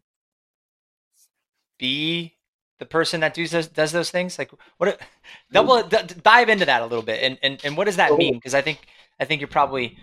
be 1.78 2.38
the 2.80 2.86
person 2.86 3.22
that 3.22 3.34
does 3.34 3.52
those, 3.52 3.68
does 3.68 3.92
those 3.92 4.12
things. 4.12 4.38
Like, 4.38 4.52
what? 4.78 5.00
Double 5.52 5.84
d- 5.84 6.16
dive 6.24 6.50
into 6.50 6.66
that 6.66 6.82
a 6.82 6.86
little 6.86 7.08
bit, 7.12 7.24
and 7.24 7.38
and 7.42 7.60
and 7.64 7.78
what 7.78 7.86
does 7.86 7.98
that 7.98 8.18
mean? 8.18 8.34
Because 8.36 8.54
I 8.54 8.62
think 8.62 8.80
I 9.20 9.26
think 9.26 9.42
you're 9.42 9.48
probably 9.60 9.98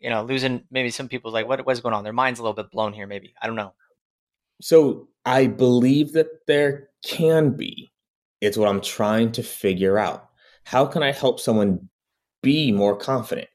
you 0.00 0.10
know, 0.10 0.22
losing 0.22 0.64
maybe 0.70 0.90
some 0.90 1.08
people 1.08 1.30
like 1.32 1.48
what 1.48 1.64
what's 1.66 1.80
going 1.80 1.94
on? 1.94 2.04
Their 2.04 2.12
mind's 2.12 2.38
a 2.38 2.42
little 2.42 2.54
bit 2.54 2.70
blown 2.70 2.92
here, 2.92 3.06
maybe. 3.06 3.34
I 3.40 3.46
don't 3.46 3.56
know. 3.56 3.74
So 4.60 5.08
I 5.24 5.46
believe 5.46 6.12
that 6.12 6.46
there 6.46 6.88
can 7.04 7.50
be. 7.50 7.92
It's 8.40 8.56
what 8.56 8.68
I'm 8.68 8.80
trying 8.80 9.32
to 9.32 9.42
figure 9.42 9.98
out. 9.98 10.28
How 10.64 10.86
can 10.86 11.02
I 11.02 11.12
help 11.12 11.40
someone 11.40 11.88
be 12.42 12.70
more 12.70 12.96
confident? 12.96 13.48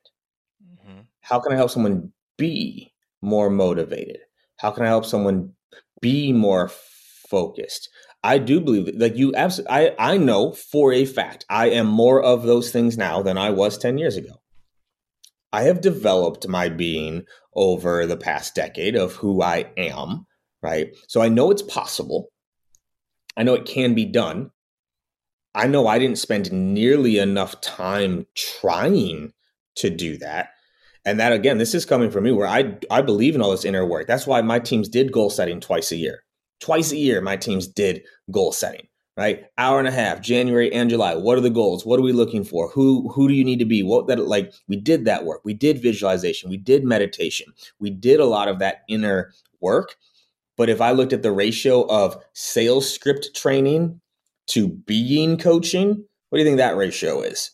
How 1.24 1.40
can 1.40 1.54
I 1.54 1.56
help 1.56 1.72
someone 1.72 2.12
be 2.38 2.94
more 3.22 3.50
motivated? 3.50 4.20
How 4.58 4.72
can 4.72 4.84
I 4.84 4.90
help 4.90 5.06
someone 5.06 5.54
be 6.02 6.34
more 6.34 6.70
focused? 6.70 7.90
I 8.24 8.38
do 8.38 8.60
believe 8.60 8.86
that, 8.86 9.00
like 9.00 9.18
you 9.18 9.34
absolutely, 9.36 9.74
I, 9.74 9.96
I 9.98 10.18
know 10.18 10.52
for 10.52 10.94
a 10.94 11.06
fact 11.06 11.46
I 11.50 11.70
am 11.70 11.88
more 11.88 12.22
of 12.22 12.44
those 12.44 12.72
things 12.72 12.98
now 12.98 13.22
than 13.22 13.38
I 13.38 13.50
was 13.50 13.78
10 13.78 13.98
years 13.98 14.18
ago. 14.18 14.42
I 15.52 15.64
have 15.64 15.82
developed 15.82 16.48
my 16.48 16.68
being 16.68 17.24
over 17.56 18.06
the 18.06 18.18
past 18.18 18.56
decade 18.56 18.96
of 18.96 19.14
who 19.14 19.42
I 19.42 19.72
am, 19.78 20.26
right? 20.62 20.96
So 21.08 21.22
I 21.22 21.30
know 21.30 21.52
it's 21.52 21.62
possible. 21.62 22.30
I 23.38 23.44
know 23.44 23.54
it 23.54 23.66
can 23.66 23.94
be 23.94 24.06
done. 24.06 24.52
I 25.56 25.68
know 25.68 25.88
I 25.88 26.00
didn't 26.00 26.18
spend 26.18 26.52
nearly 26.52 27.18
enough 27.18 27.62
time 27.62 28.26
trying 28.36 29.34
to 29.76 29.90
do 29.90 30.18
that. 30.18 30.50
And 31.06 31.20
that 31.20 31.34
again, 31.34 31.58
this 31.58 31.74
is 31.74 31.86
coming 31.86 32.10
from 32.12 32.24
me 32.24 32.32
where 32.32 32.48
I 32.48 32.78
I 32.90 33.02
believe 33.02 33.36
in 33.36 33.42
all 33.42 33.52
this 33.52 33.66
inner 33.66 33.86
work. 33.86 34.08
That's 34.08 34.28
why 34.28 34.42
my 34.42 34.60
teams 34.60 34.88
did 34.88 35.12
goal 35.12 35.30
setting 35.30 35.60
twice 35.60 35.92
a 35.92 35.98
year. 35.98 36.24
Twice 36.60 36.92
a 36.92 36.98
year 36.98 37.22
my 37.22 37.36
teams 37.38 37.68
did 37.68 38.04
goal 38.32 38.52
setting 38.52 38.88
right? 39.16 39.46
Hour 39.58 39.80
and 39.80 39.88
a 39.88 39.92
half, 39.92 40.22
January 40.22 40.72
and 40.74 40.90
July. 40.90 41.16
What 41.16 41.38
are 41.38 41.42
the 41.42 41.50
goals? 41.50 41.86
What 41.86 42.00
are 42.00 42.04
we 42.04 42.12
looking 42.12 42.44
for? 42.44 42.70
Who 42.70 43.10
who 43.10 43.28
do 43.28 43.34
you 43.34 43.44
need 43.44 43.60
to 43.60 43.66
be? 43.66 43.84
What 43.84 44.08
that 44.08 44.20
like 44.20 44.54
we 44.68 44.76
did 44.76 45.06
that 45.06 45.26
work. 45.26 45.42
We 45.44 45.54
did 45.54 45.82
visualization. 45.82 46.50
We 46.50 46.58
did 46.58 46.84
meditation. 46.84 47.54
We 47.80 47.90
did 47.90 48.20
a 48.20 48.26
lot 48.26 48.48
of 48.48 48.60
that 48.60 48.84
inner 48.90 49.32
work. 49.62 49.96
But 50.58 50.70
if 50.70 50.82
I 50.82 50.92
looked 50.92 51.14
at 51.14 51.24
the 51.24 51.32
ratio 51.32 51.84
of 51.88 52.24
sales 52.34 52.92
script 52.92 53.36
training 53.36 54.02
to 54.48 54.68
being 54.68 55.38
coaching, 55.38 56.06
what 56.30 56.38
do 56.38 56.44
you 56.44 56.46
think 56.46 56.58
that 56.58 56.78
ratio 56.78 57.22
is? 57.22 57.52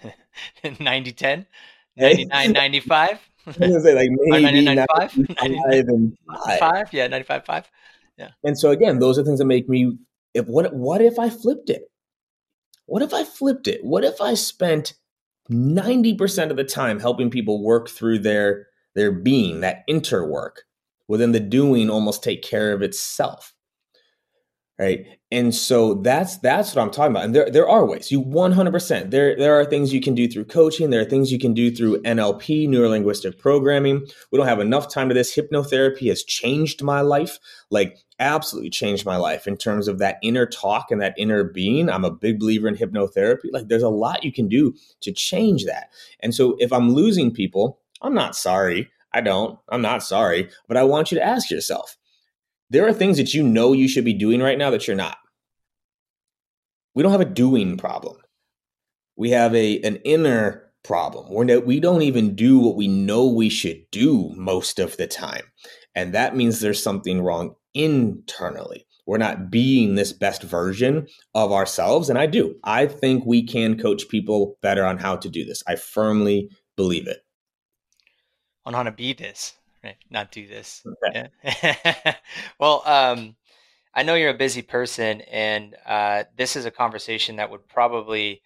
90 0.80 1.12
10? 1.12 1.46
99 1.96 2.52
95? 2.52 3.10
I 3.46 3.50
was 3.50 3.56
gonna 3.56 3.80
say 3.80 3.94
like 3.94 4.08
maybe 4.10 4.64
95? 4.64 5.16
95 5.16 5.88
and 5.88 6.18
5. 6.58 6.92
Yeah, 6.92 7.06
95 7.08 7.44
5. 7.44 7.70
Yeah. 8.16 8.28
And 8.42 8.58
so 8.58 8.70
again, 8.70 8.98
those 8.98 9.18
are 9.18 9.24
things 9.24 9.38
that 9.38 9.44
make 9.44 9.68
me 9.68 9.98
if 10.32 10.46
what 10.46 10.74
what 10.74 11.00
if 11.02 11.18
I 11.18 11.30
flipped 11.30 11.70
it? 11.70 11.82
What 12.86 13.02
if 13.02 13.14
I 13.14 13.24
flipped 13.24 13.66
it? 13.66 13.84
What 13.84 14.04
if 14.04 14.20
I 14.20 14.34
spent 14.34 14.94
90% 15.50 16.50
of 16.50 16.56
the 16.56 16.64
time 16.64 17.00
helping 17.00 17.30
people 17.30 17.62
work 17.62 17.88
through 17.88 18.20
their 18.20 18.66
their 18.94 19.10
being, 19.10 19.60
that 19.60 19.82
inter 19.88 20.24
work, 20.24 20.62
within 21.08 21.32
the 21.32 21.40
doing 21.40 21.90
almost 21.90 22.22
take 22.22 22.42
care 22.42 22.72
of 22.72 22.82
itself 22.82 23.52
right? 24.78 25.06
And 25.30 25.54
so 25.54 25.94
that's 25.94 26.38
that's 26.38 26.74
what 26.74 26.82
i'm 26.82 26.90
talking 26.90 27.12
about. 27.12 27.24
And 27.24 27.34
there 27.34 27.50
there 27.50 27.68
are 27.68 27.86
ways. 27.86 28.10
You 28.10 28.22
100% 28.22 29.10
there 29.10 29.36
there 29.36 29.58
are 29.58 29.64
things 29.64 29.92
you 29.92 30.00
can 30.00 30.14
do 30.14 30.28
through 30.28 30.46
coaching. 30.46 30.90
There 30.90 31.00
are 31.00 31.06
things 31.06 31.32
you 31.32 31.38
can 31.38 31.54
do 31.54 31.70
through 31.70 32.02
nlp 32.02 32.68
neurolinguistic 32.68 33.38
programming. 33.38 34.06
We 34.30 34.38
don't 34.38 34.48
have 34.48 34.60
enough 34.60 34.88
time 34.92 35.08
to 35.08 35.14
this. 35.14 35.34
Hypnotherapy 35.34 36.08
has 36.08 36.24
changed 36.24 36.82
my 36.82 37.00
life 37.00 37.38
like 37.70 37.98
absolutely 38.20 38.70
changed 38.70 39.04
my 39.04 39.16
life 39.16 39.46
in 39.46 39.56
terms 39.56 39.88
of 39.88 39.98
that 39.98 40.18
inner 40.22 40.46
talk 40.46 40.90
and 40.90 41.00
that 41.00 41.14
inner 41.16 41.44
being. 41.44 41.90
I'm 41.90 42.04
a 42.04 42.10
big 42.10 42.38
believer 42.38 42.68
in 42.68 42.76
hypnotherapy. 42.76 43.50
Like 43.52 43.68
there's 43.68 43.82
a 43.82 43.88
lot 43.88 44.24
you 44.24 44.32
can 44.32 44.48
do 44.48 44.74
to 45.02 45.12
change 45.12 45.64
that. 45.66 45.90
And 46.20 46.34
so 46.34 46.56
if 46.58 46.72
i'm 46.72 46.92
losing 46.92 47.32
people 47.32 47.80
i'm 48.02 48.14
not 48.14 48.36
sorry. 48.36 48.90
I 49.16 49.20
don't. 49.20 49.60
I'm 49.68 49.80
not 49.80 50.02
sorry. 50.02 50.50
But 50.66 50.76
i 50.76 50.82
want 50.82 51.12
you 51.12 51.18
to 51.18 51.24
ask 51.24 51.48
yourself 51.48 51.96
there 52.70 52.86
are 52.86 52.92
things 52.92 53.18
that 53.18 53.34
you 53.34 53.42
know 53.42 53.72
you 53.72 53.88
should 53.88 54.04
be 54.04 54.14
doing 54.14 54.40
right 54.40 54.58
now 54.58 54.70
that 54.70 54.86
you're 54.86 54.96
not. 54.96 55.18
We 56.94 57.02
don't 57.02 57.12
have 57.12 57.20
a 57.20 57.26
doing 57.26 57.76
problem. 57.76 58.16
we 59.16 59.30
have 59.30 59.54
a 59.54 59.80
an 59.82 59.96
inner 60.04 60.72
problem. 60.82 61.26
We're 61.30 61.60
we 61.60 61.80
don't 61.80 62.02
even 62.02 62.34
do 62.34 62.58
what 62.58 62.76
we 62.76 62.88
know 62.88 63.26
we 63.26 63.48
should 63.48 63.84
do 63.90 64.32
most 64.36 64.78
of 64.78 64.96
the 64.96 65.06
time. 65.06 65.44
And 65.94 66.12
that 66.14 66.36
means 66.36 66.60
there's 66.60 66.82
something 66.82 67.22
wrong 67.22 67.54
internally. 67.74 68.86
We're 69.06 69.18
not 69.18 69.50
being 69.50 69.94
this 69.94 70.12
best 70.12 70.42
version 70.42 71.06
of 71.34 71.52
ourselves. 71.52 72.08
And 72.08 72.18
I 72.18 72.26
do. 72.26 72.56
I 72.64 72.86
think 72.86 73.24
we 73.26 73.46
can 73.46 73.78
coach 73.78 74.08
people 74.08 74.56
better 74.62 74.84
on 74.84 74.98
how 74.98 75.16
to 75.16 75.28
do 75.28 75.44
this. 75.44 75.62
I 75.66 75.76
firmly 75.76 76.48
believe 76.76 77.06
it. 77.06 77.18
On 78.64 78.72
how 78.74 78.82
to 78.82 78.92
be 78.92 79.12
this, 79.12 79.54
right? 79.84 79.96
Not 80.10 80.32
do 80.32 80.46
this. 80.46 80.82
Okay. 81.04 81.28
Yeah. 81.44 82.14
well, 82.58 82.82
um, 82.86 83.36
I 83.94 84.02
know 84.02 84.14
you're 84.14 84.30
a 84.30 84.34
busy 84.34 84.62
person, 84.62 85.20
and 85.22 85.76
uh, 85.86 86.24
this 86.36 86.56
is 86.56 86.64
a 86.64 86.70
conversation 86.70 87.36
that 87.36 87.50
would 87.50 87.68
probably 87.68 88.42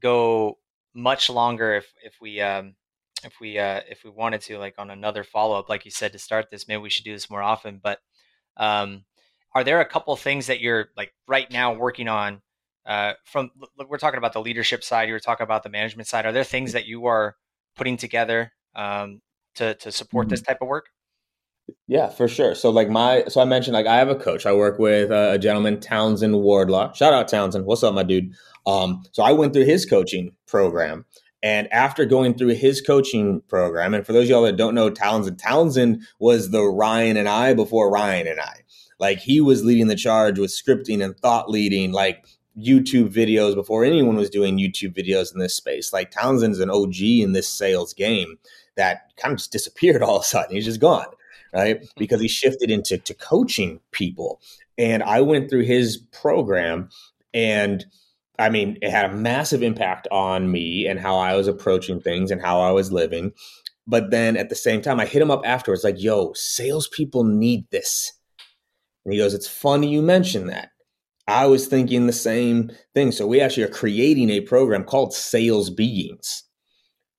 go 0.00 0.58
much 0.94 1.28
longer 1.28 1.74
if 1.74 1.92
if 2.04 2.14
we 2.20 2.40
um, 2.40 2.74
if 3.24 3.40
we 3.40 3.58
uh, 3.58 3.80
if 3.88 4.04
we 4.04 4.10
wanted 4.10 4.42
to, 4.42 4.58
like 4.58 4.74
on 4.78 4.90
another 4.90 5.24
follow 5.24 5.58
up, 5.58 5.68
like 5.68 5.84
you 5.84 5.90
said 5.90 6.12
to 6.12 6.18
start 6.18 6.50
this. 6.50 6.68
Maybe 6.68 6.82
we 6.82 6.90
should 6.90 7.04
do 7.04 7.12
this 7.12 7.30
more 7.30 7.42
often. 7.42 7.80
But 7.82 7.98
um, 8.56 9.04
are 9.54 9.64
there 9.64 9.80
a 9.80 9.88
couple 9.88 10.14
things 10.16 10.46
that 10.46 10.60
you're 10.60 10.88
like 10.96 11.12
right 11.26 11.50
now 11.50 11.74
working 11.74 12.08
on? 12.08 12.42
Uh, 12.84 13.14
from 13.24 13.50
we're 13.88 13.98
talking 13.98 14.18
about 14.18 14.32
the 14.32 14.40
leadership 14.40 14.84
side, 14.84 15.08
you 15.08 15.14
were 15.14 15.20
talking 15.20 15.44
about 15.44 15.64
the 15.64 15.68
management 15.68 16.06
side. 16.06 16.26
Are 16.26 16.32
there 16.32 16.44
things 16.44 16.72
that 16.72 16.86
you 16.86 17.06
are 17.06 17.34
putting 17.76 17.96
together 17.96 18.52
um, 18.76 19.20
to 19.56 19.74
to 19.74 19.92
support 19.92 20.26
mm-hmm. 20.26 20.30
this 20.30 20.42
type 20.42 20.58
of 20.60 20.68
work? 20.68 20.86
Yeah, 21.88 22.08
for 22.08 22.28
sure. 22.28 22.54
So 22.54 22.70
like 22.70 22.88
my, 22.88 23.24
so 23.28 23.40
I 23.40 23.44
mentioned 23.44 23.74
like 23.74 23.86
I 23.86 23.96
have 23.96 24.08
a 24.08 24.14
coach. 24.14 24.46
I 24.46 24.52
work 24.52 24.78
with 24.78 25.10
a, 25.10 25.32
a 25.32 25.38
gentleman, 25.38 25.80
Townsend 25.80 26.40
Wardlaw. 26.40 26.92
Shout 26.92 27.12
out 27.12 27.28
Townsend. 27.28 27.66
What's 27.66 27.82
up, 27.82 27.94
my 27.94 28.02
dude? 28.02 28.34
Um, 28.66 29.02
so 29.12 29.22
I 29.22 29.32
went 29.32 29.52
through 29.52 29.64
his 29.64 29.84
coaching 29.84 30.32
program, 30.46 31.04
and 31.42 31.72
after 31.72 32.04
going 32.04 32.34
through 32.34 32.54
his 32.54 32.80
coaching 32.80 33.40
program, 33.48 33.94
and 33.94 34.06
for 34.06 34.12
those 34.12 34.24
of 34.24 34.30
y'all 34.30 34.42
that 34.42 34.56
don't 34.56 34.74
know 34.74 34.90
Townsend, 34.90 35.38
Townsend 35.38 36.02
was 36.18 36.50
the 36.50 36.62
Ryan 36.62 37.16
and 37.16 37.28
I 37.28 37.54
before 37.54 37.90
Ryan 37.90 38.28
and 38.28 38.40
I. 38.40 38.60
Like 38.98 39.18
he 39.18 39.40
was 39.40 39.64
leading 39.64 39.88
the 39.88 39.96
charge 39.96 40.38
with 40.38 40.50
scripting 40.50 41.04
and 41.04 41.16
thought 41.18 41.50
leading, 41.50 41.92
like 41.92 42.24
YouTube 42.58 43.12
videos 43.12 43.54
before 43.54 43.84
anyone 43.84 44.16
was 44.16 44.30
doing 44.30 44.58
YouTube 44.58 44.96
videos 44.96 45.32
in 45.34 45.40
this 45.40 45.54
space. 45.54 45.92
Like 45.92 46.10
Townsend's 46.10 46.60
an 46.60 46.70
OG 46.70 47.00
in 47.00 47.32
this 47.32 47.48
sales 47.48 47.92
game 47.92 48.38
that 48.76 49.12
kind 49.16 49.32
of 49.32 49.38
just 49.38 49.52
disappeared 49.52 50.02
all 50.02 50.16
of 50.16 50.22
a 50.22 50.26
sudden. 50.26 50.54
He's 50.54 50.64
just 50.64 50.80
gone 50.80 51.06
right? 51.52 51.76
Mm-hmm. 51.76 51.86
Because 51.96 52.20
he 52.20 52.28
shifted 52.28 52.70
into 52.70 52.98
to 52.98 53.14
coaching 53.14 53.80
people. 53.92 54.40
And 54.78 55.02
I 55.02 55.22
went 55.22 55.48
through 55.48 55.64
his 55.64 55.96
program 55.96 56.90
and 57.32 57.84
I 58.38 58.50
mean, 58.50 58.76
it 58.82 58.90
had 58.90 59.10
a 59.10 59.14
massive 59.14 59.62
impact 59.62 60.06
on 60.10 60.50
me 60.50 60.86
and 60.86 61.00
how 61.00 61.16
I 61.16 61.34
was 61.34 61.48
approaching 61.48 62.00
things 62.00 62.30
and 62.30 62.42
how 62.42 62.60
I 62.60 62.70
was 62.70 62.92
living. 62.92 63.32
But 63.86 64.10
then 64.10 64.36
at 64.36 64.50
the 64.50 64.54
same 64.54 64.82
time, 64.82 65.00
I 65.00 65.06
hit 65.06 65.22
him 65.22 65.30
up 65.30 65.40
afterwards, 65.46 65.84
like, 65.84 66.02
yo, 66.02 66.34
salespeople 66.34 67.24
need 67.24 67.64
this. 67.70 68.12
And 69.04 69.14
he 69.14 69.18
goes, 69.18 69.32
It's 69.32 69.48
funny 69.48 69.88
you 69.88 70.02
mentioned 70.02 70.50
that. 70.50 70.70
I 71.28 71.46
was 71.46 71.66
thinking 71.66 72.06
the 72.06 72.12
same 72.12 72.70
thing. 72.94 73.10
So 73.10 73.26
we 73.26 73.40
actually 73.40 73.62
are 73.62 73.68
creating 73.68 74.28
a 74.28 74.40
program 74.42 74.84
called 74.84 75.14
Sales 75.14 75.70
Beings 75.70 76.45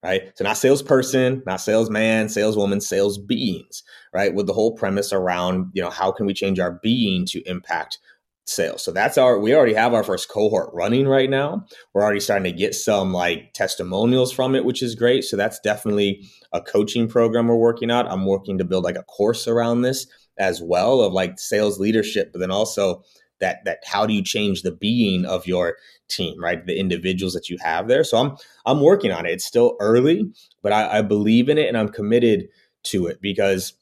right? 0.03 0.31
So 0.35 0.43
not 0.43 0.57
salesperson, 0.57 1.43
not 1.45 1.61
salesman, 1.61 2.29
saleswoman, 2.29 2.81
sales 2.81 3.17
beings, 3.17 3.83
right? 4.13 4.33
With 4.33 4.47
the 4.47 4.53
whole 4.53 4.75
premise 4.75 5.11
around, 5.11 5.71
you 5.73 5.81
know, 5.81 5.89
how 5.89 6.11
can 6.11 6.25
we 6.25 6.33
change 6.33 6.59
our 6.59 6.79
being 6.83 7.25
to 7.27 7.41
impact 7.49 7.99
sales? 8.45 8.83
So 8.83 8.91
that's 8.91 9.17
our, 9.17 9.39
we 9.39 9.55
already 9.55 9.73
have 9.73 9.93
our 9.93 10.03
first 10.03 10.29
cohort 10.29 10.69
running 10.73 11.07
right 11.07 11.29
now. 11.29 11.65
We're 11.93 12.03
already 12.03 12.19
starting 12.19 12.51
to 12.51 12.57
get 12.57 12.75
some 12.75 13.11
like 13.11 13.53
testimonials 13.53 14.31
from 14.31 14.55
it, 14.55 14.65
which 14.65 14.81
is 14.81 14.95
great. 14.95 15.23
So 15.23 15.35
that's 15.35 15.59
definitely 15.59 16.27
a 16.53 16.61
coaching 16.61 17.07
program 17.07 17.47
we're 17.47 17.55
working 17.55 17.91
on. 17.91 18.07
I'm 18.07 18.25
working 18.25 18.57
to 18.59 18.65
build 18.65 18.83
like 18.83 18.97
a 18.97 19.03
course 19.03 19.47
around 19.47 19.81
this 19.81 20.07
as 20.37 20.61
well 20.61 21.01
of 21.01 21.13
like 21.13 21.39
sales 21.39 21.79
leadership, 21.79 22.31
but 22.31 22.39
then 22.39 22.51
also 22.51 23.03
that 23.39 23.63
that 23.65 23.79
how 23.85 24.05
do 24.05 24.13
you 24.13 24.23
change 24.23 24.61
the 24.61 24.71
being 24.71 25.25
of 25.25 25.45
your 25.47 25.77
team 26.07 26.41
right? 26.41 26.65
The 26.65 26.79
individuals 26.79 27.33
that 27.33 27.49
you 27.49 27.57
have 27.61 27.87
there. 27.87 28.03
So 28.03 28.17
i'm 28.17 28.37
i'm 28.65 28.81
working 28.81 29.11
on 29.11 29.25
it. 29.25 29.31
It's 29.31 29.45
still 29.45 29.75
early 29.79 30.31
but 30.61 30.71
I, 30.71 30.99
I 30.99 31.01
believe 31.01 31.49
in 31.49 31.57
it 31.57 31.67
and 31.67 31.77
i'm 31.77 31.89
committed 31.89 32.47
to 32.83 33.07
it 33.07 33.21
because 33.21 33.73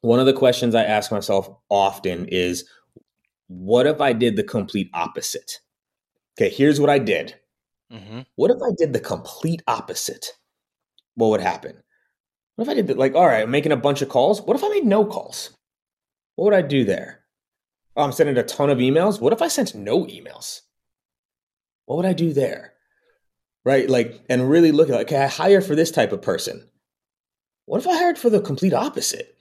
one 0.00 0.20
of 0.20 0.26
the 0.26 0.32
questions 0.32 0.74
i 0.74 0.84
ask 0.84 1.10
myself 1.10 1.50
often 1.68 2.26
is 2.28 2.64
what 3.48 3.86
if 3.86 4.00
i 4.00 4.12
did 4.12 4.36
the 4.36 4.44
complete 4.44 4.90
opposite? 4.94 5.60
Okay 6.38 6.50
here's 6.54 6.80
what 6.80 6.90
i 6.90 6.98
did. 6.98 7.34
Mm-hmm. 7.92 8.20
what 8.36 8.50
if 8.50 8.58
i 8.62 8.70
did 8.76 8.92
the 8.92 9.00
complete 9.00 9.62
opposite? 9.66 10.32
What 11.14 11.30
would 11.30 11.40
happen? 11.40 11.82
What 12.56 12.64
if 12.64 12.68
i 12.70 12.74
did 12.74 12.88
the, 12.88 12.94
like 12.94 13.14
all 13.14 13.26
right 13.26 13.42
i'm 13.42 13.50
making 13.50 13.72
a 13.72 13.76
bunch 13.76 14.02
of 14.02 14.08
calls. 14.08 14.42
What 14.42 14.56
if 14.56 14.64
i 14.64 14.68
made 14.68 14.84
no 14.84 15.04
calls? 15.04 15.50
What 16.36 16.46
would 16.46 16.54
i 16.54 16.62
do 16.62 16.84
there 16.84 17.24
oh, 17.98 18.04
I'm 18.04 18.12
sending 18.12 18.38
a 18.38 18.42
ton 18.42 18.70
of 18.70 18.78
emails. 18.78 19.20
What 19.20 19.32
if 19.32 19.42
I 19.42 19.48
sent 19.48 19.74
no 19.74 20.04
emails? 20.04 20.62
What 21.84 21.96
would 21.96 22.06
I 22.06 22.12
do 22.12 22.32
there? 22.32 22.74
Right? 23.64 23.90
Like, 23.90 24.22
and 24.30 24.48
really 24.48 24.72
look 24.72 24.88
at, 24.88 24.94
like, 24.94 25.06
okay, 25.08 25.24
I 25.24 25.26
hire 25.26 25.60
for 25.60 25.74
this 25.74 25.90
type 25.90 26.12
of 26.12 26.22
person. 26.22 26.68
What 27.66 27.80
if 27.80 27.88
I 27.88 27.96
hired 27.96 28.16
for 28.16 28.30
the 28.30 28.40
complete 28.40 28.72
opposite? 28.72 29.36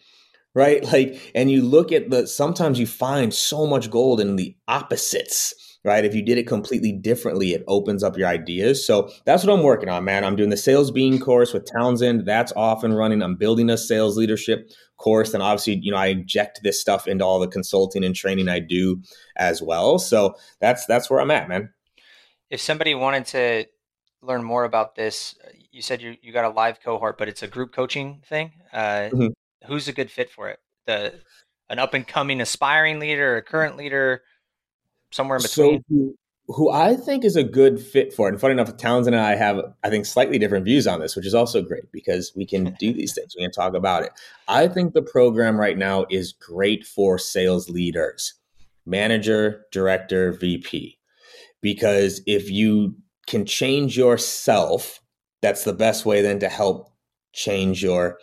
Right? 0.53 0.83
Like, 0.91 1.31
and 1.35 1.51
you 1.51 1.61
look 1.61 1.91
at 1.91 2.09
the, 2.09 2.25
sometimes 2.25 2.79
you 2.79 2.87
find 2.87 3.31
so 3.31 3.67
much 3.67 3.91
gold 3.91 4.19
in 4.19 4.37
the 4.37 4.55
opposites 4.67 5.53
right? 5.83 6.05
If 6.05 6.13
you 6.13 6.21
did 6.21 6.37
it 6.37 6.47
completely 6.47 6.91
differently, 6.91 7.53
it 7.53 7.63
opens 7.67 8.03
up 8.03 8.17
your 8.17 8.27
ideas. 8.27 8.85
So 8.85 9.09
that's 9.25 9.43
what 9.43 9.53
I'm 9.53 9.63
working 9.63 9.89
on, 9.89 10.03
man. 10.03 10.23
I'm 10.23 10.35
doing 10.35 10.49
the 10.49 10.57
sales 10.57 10.91
being 10.91 11.19
course 11.19 11.53
with 11.53 11.69
Townsend. 11.71 12.25
That's 12.25 12.51
off 12.53 12.83
and 12.83 12.95
running. 12.95 13.21
I'm 13.21 13.35
building 13.35 13.69
a 13.69 13.77
sales 13.77 14.17
leadership 14.17 14.69
course. 14.97 15.33
And 15.33 15.41
obviously, 15.41 15.79
you 15.81 15.91
know, 15.91 15.97
I 15.97 16.07
inject 16.07 16.61
this 16.63 16.81
stuff 16.81 17.07
into 17.07 17.23
all 17.23 17.39
the 17.39 17.47
consulting 17.47 18.03
and 18.03 18.15
training 18.15 18.49
I 18.49 18.59
do 18.59 19.01
as 19.35 19.61
well. 19.61 19.99
So 19.99 20.35
that's 20.59 20.85
that's 20.85 21.09
where 21.09 21.21
I'm 21.21 21.31
at, 21.31 21.47
man. 21.47 21.73
If 22.49 22.61
somebody 22.61 22.95
wanted 22.95 23.25
to 23.27 23.65
learn 24.21 24.43
more 24.43 24.63
about 24.63 24.95
this, 24.95 25.35
you 25.71 25.81
said 25.81 26.01
you 26.01 26.15
you 26.21 26.33
got 26.33 26.45
a 26.45 26.49
live 26.49 26.81
cohort, 26.81 27.17
but 27.17 27.27
it's 27.27 27.43
a 27.43 27.47
group 27.47 27.73
coaching 27.73 28.21
thing. 28.27 28.51
Uh, 28.73 29.09
mm-hmm. 29.11 29.27
Who's 29.67 29.87
a 29.87 29.93
good 29.93 30.11
fit 30.11 30.29
for 30.29 30.49
it? 30.49 30.59
The 30.85 31.13
an 31.69 31.79
up 31.79 31.93
and 31.93 32.07
coming 32.07 32.41
aspiring 32.41 32.99
leader, 32.99 33.37
a 33.37 33.41
current 33.41 33.77
leader, 33.77 34.23
somewhere 35.17 35.37
in 35.37 35.43
between. 35.43 35.83
So, 35.89 36.13
who 36.47 36.71
I 36.71 36.95
think 36.95 37.25
is 37.25 37.35
a 37.35 37.43
good 37.43 37.79
fit 37.79 38.13
for 38.13 38.27
it. 38.27 38.31
And 38.31 38.39
funny 38.39 38.53
enough, 38.53 38.77
Townsend 38.77 39.13
and 39.13 39.23
I 39.23 39.35
have, 39.35 39.59
I 39.83 39.89
think, 39.89 40.05
slightly 40.05 40.39
different 40.39 40.63
views 40.63 40.87
on 40.87 41.01
this, 41.01 41.15
which 41.15 41.25
is 41.25 41.33
also 41.33 41.61
great 41.61 41.91
because 41.91 42.31
we 42.35 42.45
can 42.45 42.73
do 42.79 42.93
these 42.93 43.13
things. 43.13 43.35
We 43.35 43.43
can 43.43 43.51
talk 43.51 43.73
about 43.73 44.03
it. 44.03 44.11
I 44.47 44.69
think 44.69 44.93
the 44.93 45.01
program 45.01 45.59
right 45.59 45.77
now 45.77 46.05
is 46.09 46.31
great 46.31 46.85
for 46.85 47.19
sales 47.19 47.69
leaders, 47.69 48.33
manager, 48.85 49.65
director, 49.73 50.31
VP. 50.31 50.97
Because 51.61 52.21
if 52.25 52.49
you 52.49 52.95
can 53.25 53.45
change 53.45 53.97
yourself, 53.97 55.01
that's 55.41 55.65
the 55.65 55.73
best 55.73 56.05
way 56.05 56.21
then 56.21 56.39
to 56.39 56.47
help 56.47 56.93
change 57.33 57.83
your 57.83 58.19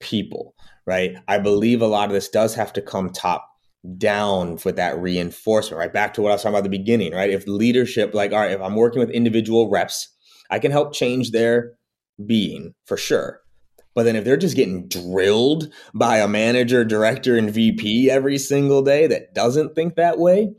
people, 0.00 0.54
right? 0.86 1.16
I 1.28 1.38
believe 1.38 1.82
a 1.82 1.86
lot 1.86 2.08
of 2.08 2.14
this 2.14 2.30
does 2.30 2.54
have 2.54 2.72
to 2.72 2.80
come 2.80 3.10
top 3.10 3.46
down 3.98 4.58
for 4.58 4.72
that 4.72 4.98
reinforcement, 4.98 5.78
right? 5.78 5.92
Back 5.92 6.14
to 6.14 6.22
what 6.22 6.30
I 6.30 6.34
was 6.34 6.42
talking 6.42 6.54
about 6.54 6.64
at 6.66 6.70
the 6.70 6.78
beginning, 6.78 7.12
right? 7.12 7.30
If 7.30 7.46
leadership, 7.46 8.14
like, 8.14 8.32
all 8.32 8.40
right, 8.40 8.50
if 8.50 8.60
I'm 8.60 8.74
working 8.76 9.00
with 9.00 9.10
individual 9.10 9.70
reps, 9.70 10.08
I 10.50 10.58
can 10.58 10.72
help 10.72 10.92
change 10.92 11.30
their 11.30 11.72
being 12.24 12.74
for 12.84 12.96
sure. 12.96 13.40
But 13.94 14.02
then 14.02 14.16
if 14.16 14.24
they're 14.24 14.36
just 14.36 14.56
getting 14.56 14.88
drilled 14.88 15.72
by 15.94 16.18
a 16.18 16.28
manager, 16.28 16.84
director, 16.84 17.38
and 17.38 17.50
VP 17.50 18.10
every 18.10 18.38
single 18.38 18.82
day 18.82 19.06
that 19.06 19.34
doesn't 19.34 19.74
think 19.74 19.94
that 19.94 20.18
way, 20.18 20.52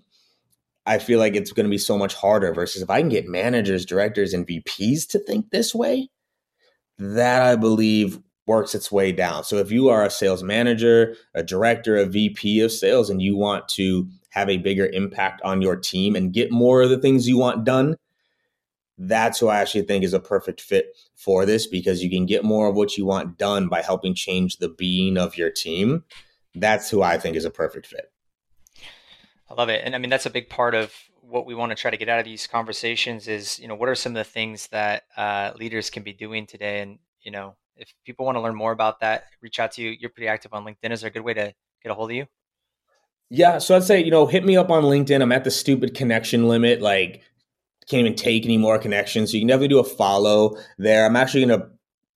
I 0.87 0.97
feel 0.97 1.19
like 1.19 1.35
it's 1.35 1.51
going 1.51 1.65
to 1.65 1.69
be 1.69 1.77
so 1.77 1.97
much 1.97 2.15
harder 2.15 2.53
versus 2.53 2.81
if 2.81 2.89
I 2.89 3.01
can 3.01 3.09
get 3.09 3.27
managers, 3.27 3.85
directors, 3.85 4.33
and 4.33 4.47
VPs 4.47 5.07
to 5.09 5.19
think 5.19 5.51
this 5.51 5.75
way, 5.75 6.09
that 6.97 7.43
I 7.43 7.55
believe 7.57 8.19
works 8.47 8.73
its 8.73 8.91
way 8.91 9.11
down. 9.11 9.43
So 9.43 9.57
if 9.57 9.71
you 9.71 9.89
are 9.89 10.03
a 10.03 10.09
sales 10.09 10.41
manager, 10.41 11.15
a 11.35 11.43
director, 11.43 11.97
a 11.97 12.05
VP 12.05 12.61
of 12.61 12.71
sales, 12.71 13.09
and 13.09 13.21
you 13.21 13.35
want 13.35 13.67
to 13.69 14.07
have 14.29 14.49
a 14.49 14.57
bigger 14.57 14.87
impact 14.87 15.41
on 15.43 15.61
your 15.61 15.75
team 15.75 16.15
and 16.15 16.33
get 16.33 16.51
more 16.51 16.81
of 16.81 16.89
the 16.89 16.97
things 16.97 17.27
you 17.27 17.37
want 17.37 17.65
done, 17.65 17.97
that's 18.97 19.39
who 19.39 19.47
I 19.47 19.59
actually 19.59 19.83
think 19.83 20.03
is 20.03 20.13
a 20.13 20.19
perfect 20.19 20.61
fit 20.61 20.97
for 21.15 21.45
this 21.45 21.67
because 21.67 22.01
you 22.01 22.09
can 22.09 22.25
get 22.25 22.43
more 22.43 22.67
of 22.67 22.75
what 22.75 22.97
you 22.97 23.05
want 23.05 23.37
done 23.37 23.67
by 23.67 23.81
helping 23.81 24.15
change 24.15 24.57
the 24.57 24.69
being 24.69 25.17
of 25.17 25.37
your 25.37 25.51
team. 25.51 26.03
That's 26.55 26.89
who 26.89 27.03
I 27.03 27.17
think 27.17 27.35
is 27.35 27.45
a 27.45 27.51
perfect 27.51 27.85
fit. 27.85 28.11
I 29.49 29.53
love 29.53 29.69
it. 29.69 29.81
And 29.83 29.93
I 29.93 29.99
mean, 29.99 30.09
that's 30.09 30.25
a 30.25 30.31
big 30.31 30.49
part 30.49 30.73
of 30.73 30.93
what 31.21 31.45
we 31.45 31.53
want 31.53 31.71
to 31.71 31.75
try 31.75 31.91
to 31.91 31.97
get 31.97 32.09
out 32.09 32.19
of 32.19 32.25
these 32.25 32.47
conversations 32.47 33.27
is, 33.27 33.59
you 33.59 33.67
know, 33.67 33.75
what 33.75 33.89
are 33.89 33.95
some 33.95 34.13
of 34.13 34.17
the 34.17 34.23
things 34.23 34.67
that 34.67 35.03
uh, 35.15 35.51
leaders 35.55 35.89
can 35.89 36.03
be 36.03 36.13
doing 36.13 36.47
today? 36.47 36.81
And, 36.81 36.99
you 37.21 37.31
know, 37.31 37.55
if 37.77 37.93
people 38.05 38.25
want 38.25 38.35
to 38.35 38.41
learn 38.41 38.55
more 38.55 38.71
about 38.71 38.99
that, 39.01 39.25
reach 39.41 39.59
out 39.59 39.71
to 39.73 39.81
you. 39.81 39.89
You're 39.91 40.09
pretty 40.09 40.27
active 40.27 40.53
on 40.53 40.65
LinkedIn. 40.65 40.91
Is 40.91 41.01
there 41.01 41.09
a 41.09 41.13
good 41.13 41.23
way 41.23 41.33
to 41.33 41.53
get 41.83 41.91
a 41.91 41.93
hold 41.93 42.11
of 42.11 42.15
you? 42.15 42.25
Yeah, 43.29 43.57
so 43.57 43.75
I'd 43.75 43.83
say 43.83 44.03
you 44.03 44.11
know 44.11 44.25
hit 44.25 44.45
me 44.45 44.57
up 44.57 44.69
on 44.69 44.83
LinkedIn. 44.83 45.21
I'm 45.21 45.31
at 45.31 45.43
the 45.43 45.51
stupid 45.51 45.93
connection 45.93 46.47
limit. 46.47 46.81
Like 46.81 47.23
can't 47.87 48.01
even 48.01 48.15
take 48.15 48.45
any 48.45 48.57
more 48.57 48.77
connections. 48.77 49.31
So 49.31 49.37
you 49.37 49.41
can 49.41 49.47
definitely 49.47 49.69
do 49.69 49.79
a 49.79 49.83
follow 49.83 50.57
there. 50.77 51.05
I'm 51.05 51.15
actually 51.15 51.45
going 51.45 51.59
to 51.59 51.67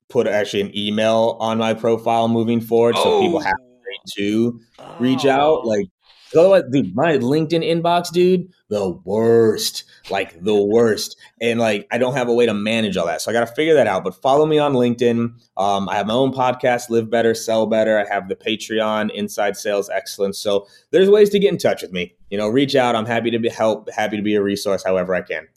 put 0.10 0.26
actually 0.26 0.62
an 0.62 0.76
email 0.76 1.38
on 1.39 1.60
my 1.60 1.76
profile 1.76 2.28
moving 2.28 2.60
forward, 2.60 2.95
oh. 2.97 3.03
so 3.03 3.22
people 3.22 3.39
have 3.39 3.53
oh. 3.60 3.99
to 4.16 4.60
reach 4.99 5.26
out. 5.26 5.62
Oh. 5.64 5.68
Like 5.68 5.88
otherwise, 6.36 6.63
dude, 6.71 6.95
my 6.95 7.17
LinkedIn 7.17 7.63
inbox, 7.65 8.11
dude, 8.11 8.51
the 8.69 8.89
worst, 8.89 9.84
like 10.09 10.43
the 10.43 10.55
worst. 10.55 11.17
And 11.41 11.59
like 11.59 11.88
I 11.91 11.97
don't 11.97 12.15
have 12.15 12.27
a 12.27 12.34
way 12.34 12.45
to 12.45 12.53
manage 12.53 12.97
all 12.97 13.07
that, 13.07 13.21
so 13.21 13.32
I 13.32 13.34
got 13.34 13.47
to 13.47 13.53
figure 13.53 13.73
that 13.73 13.88
out. 13.88 14.03
But 14.03 14.15
follow 14.15 14.45
me 14.45 14.59
on 14.59 14.73
LinkedIn. 14.73 15.34
Um, 15.57 15.89
I 15.89 15.95
have 15.95 16.07
my 16.07 16.13
own 16.13 16.34
podcast, 16.34 16.89
Live 16.89 17.09
Better, 17.09 17.34
Sell 17.34 17.65
Better. 17.65 17.99
I 17.99 18.11
have 18.11 18.30
the 18.30 18.36
Patreon, 18.36 19.11
Inside 19.11 19.57
Sales 19.57 19.89
Excellence. 19.89 20.38
So 20.38 20.67
there's 20.91 21.09
ways 21.09 21.30
to 21.32 21.39
get 21.39 21.51
in 21.51 21.57
touch 21.57 21.82
with 21.82 21.91
me. 21.91 22.15
You 22.30 22.38
know, 22.38 22.47
reach 22.47 22.75
out. 22.75 22.95
I'm 22.95 23.05
happy 23.05 23.32
to 23.32 23.39
be 23.39 23.49
help, 23.49 23.89
happy 23.91 24.17
to 24.17 24.23
be 24.23 24.36
a 24.36 24.41
resource, 24.41 24.84
however 24.84 25.15
I 25.15 25.21
can. 25.21 25.47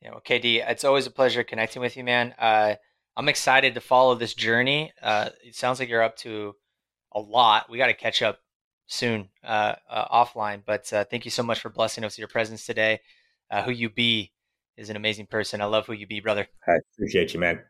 Yeah, 0.00 0.10
well, 0.10 0.20
KD, 0.20 0.68
it's 0.68 0.84
always 0.84 1.06
a 1.06 1.10
pleasure 1.10 1.42
connecting 1.42 1.80
with 1.80 1.96
you, 1.96 2.04
man. 2.04 2.34
Uh, 2.38 2.74
I'm 3.16 3.28
excited 3.28 3.74
to 3.74 3.80
follow 3.80 4.14
this 4.14 4.34
journey. 4.34 4.92
Uh, 5.00 5.30
it 5.42 5.54
sounds 5.54 5.80
like 5.80 5.88
you're 5.88 6.02
up 6.02 6.16
to 6.18 6.54
a 7.12 7.20
lot. 7.20 7.70
We 7.70 7.78
got 7.78 7.86
to 7.86 7.94
catch 7.94 8.20
up 8.20 8.38
soon 8.86 9.28
uh, 9.42 9.74
uh, 9.88 10.24
offline. 10.24 10.62
But 10.64 10.92
uh, 10.92 11.04
thank 11.04 11.24
you 11.24 11.30
so 11.30 11.42
much 11.42 11.60
for 11.60 11.70
blessing 11.70 12.04
us 12.04 12.14
with 12.14 12.18
your 12.18 12.28
presence 12.28 12.66
today. 12.66 13.00
Uh, 13.50 13.62
who 13.62 13.70
you 13.70 13.90
be 13.90 14.32
is 14.76 14.90
an 14.90 14.96
amazing 14.96 15.26
person. 15.26 15.60
I 15.60 15.66
love 15.66 15.86
who 15.86 15.92
you 15.92 16.06
be, 16.06 16.20
brother. 16.20 16.48
I 16.66 16.76
appreciate 16.94 17.34
you, 17.34 17.40
man. 17.40 17.64